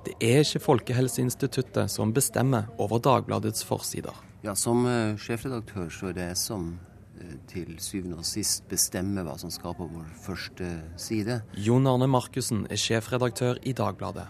[0.05, 4.15] Det er ikke Folkehelseinstituttet som bestemmer over Dagbladets forsider.
[4.43, 6.79] Ja, Som eh, sjefredaktør så er det jeg som
[7.21, 11.41] eh, til syvende og sist bestemmer hva som skal på vår første side.
[11.55, 14.29] Jon Arne Markussen er sjefredaktør i Dagbladet.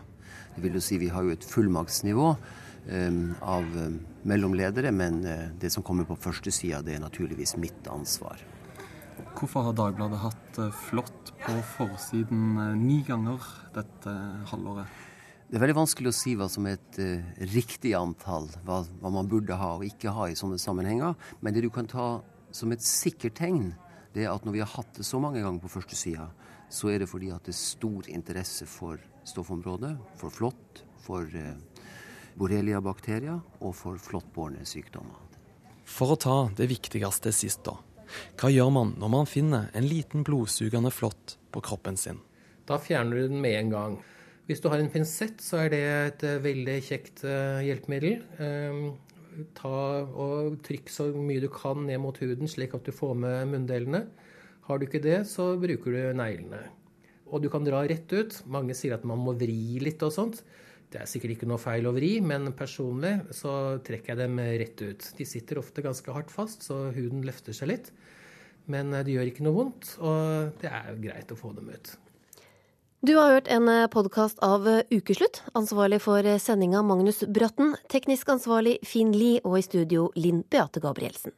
[0.54, 2.36] Det vil jo si Vi har jo et fullmaktsnivå
[3.44, 3.64] av
[4.24, 5.18] mellomledere, men
[5.60, 8.40] det som kommer på førstesida, det er naturligvis mitt ansvar.
[9.38, 13.44] Hvorfor har Dagbladet hatt eh, flott på forsiden eh, ni ganger
[13.76, 14.14] dette
[14.50, 14.90] halvåret?
[15.46, 19.12] Det er veldig vanskelig å si hva som er et uh, riktig antall, hva, hva
[19.14, 21.14] man burde ha og ikke ha i sånne sammenhenger.
[21.40, 22.08] Men det du kan ta
[22.52, 23.70] som et sikkert tegn,
[24.12, 26.26] det er at når vi har hatt det så mange ganger på førstesida,
[26.68, 31.86] så er det fordi at det er stor interesse for stoffområdet, for flått, for uh,
[32.36, 35.16] borrelia-bakterier og for flåttbårne sykdommer.
[35.88, 37.78] For å ta det viktigste sist, da.
[38.40, 42.22] Hva gjør man når man finner en liten blodsugende flått på kroppen sin?
[42.68, 43.98] Da fjerner du den med en gang.
[44.48, 48.22] Hvis du har en pinsett, så er det et eh, veldig kjekt eh, hjelpemiddel.
[48.40, 49.74] Eh, ta
[50.08, 54.06] og Trykk så mye du kan ned mot huden, slik at du får med munndelene.
[54.68, 56.62] Har du ikke det, så bruker du neglene.
[57.28, 58.40] Og du kan dra rett ut.
[58.48, 60.40] Mange sier at man må vri litt og sånt.
[60.88, 63.52] Det er sikkert ikke noe feil å vri, men personlig så
[63.84, 65.08] trekker jeg dem rett ut.
[65.18, 67.90] De sitter ofte ganske hardt fast, så huden løfter seg litt.
[68.72, 71.94] Men eh, det gjør ikke noe vondt, og det er greit å få dem ut.
[73.06, 75.44] Du har hørt en podkast av Ukeslutt.
[75.54, 77.76] Ansvarlig for sendinga Magnus Bratten.
[77.92, 81.36] Teknisk ansvarlig Finn Lie, og i studio Linn Beate Gabrielsen.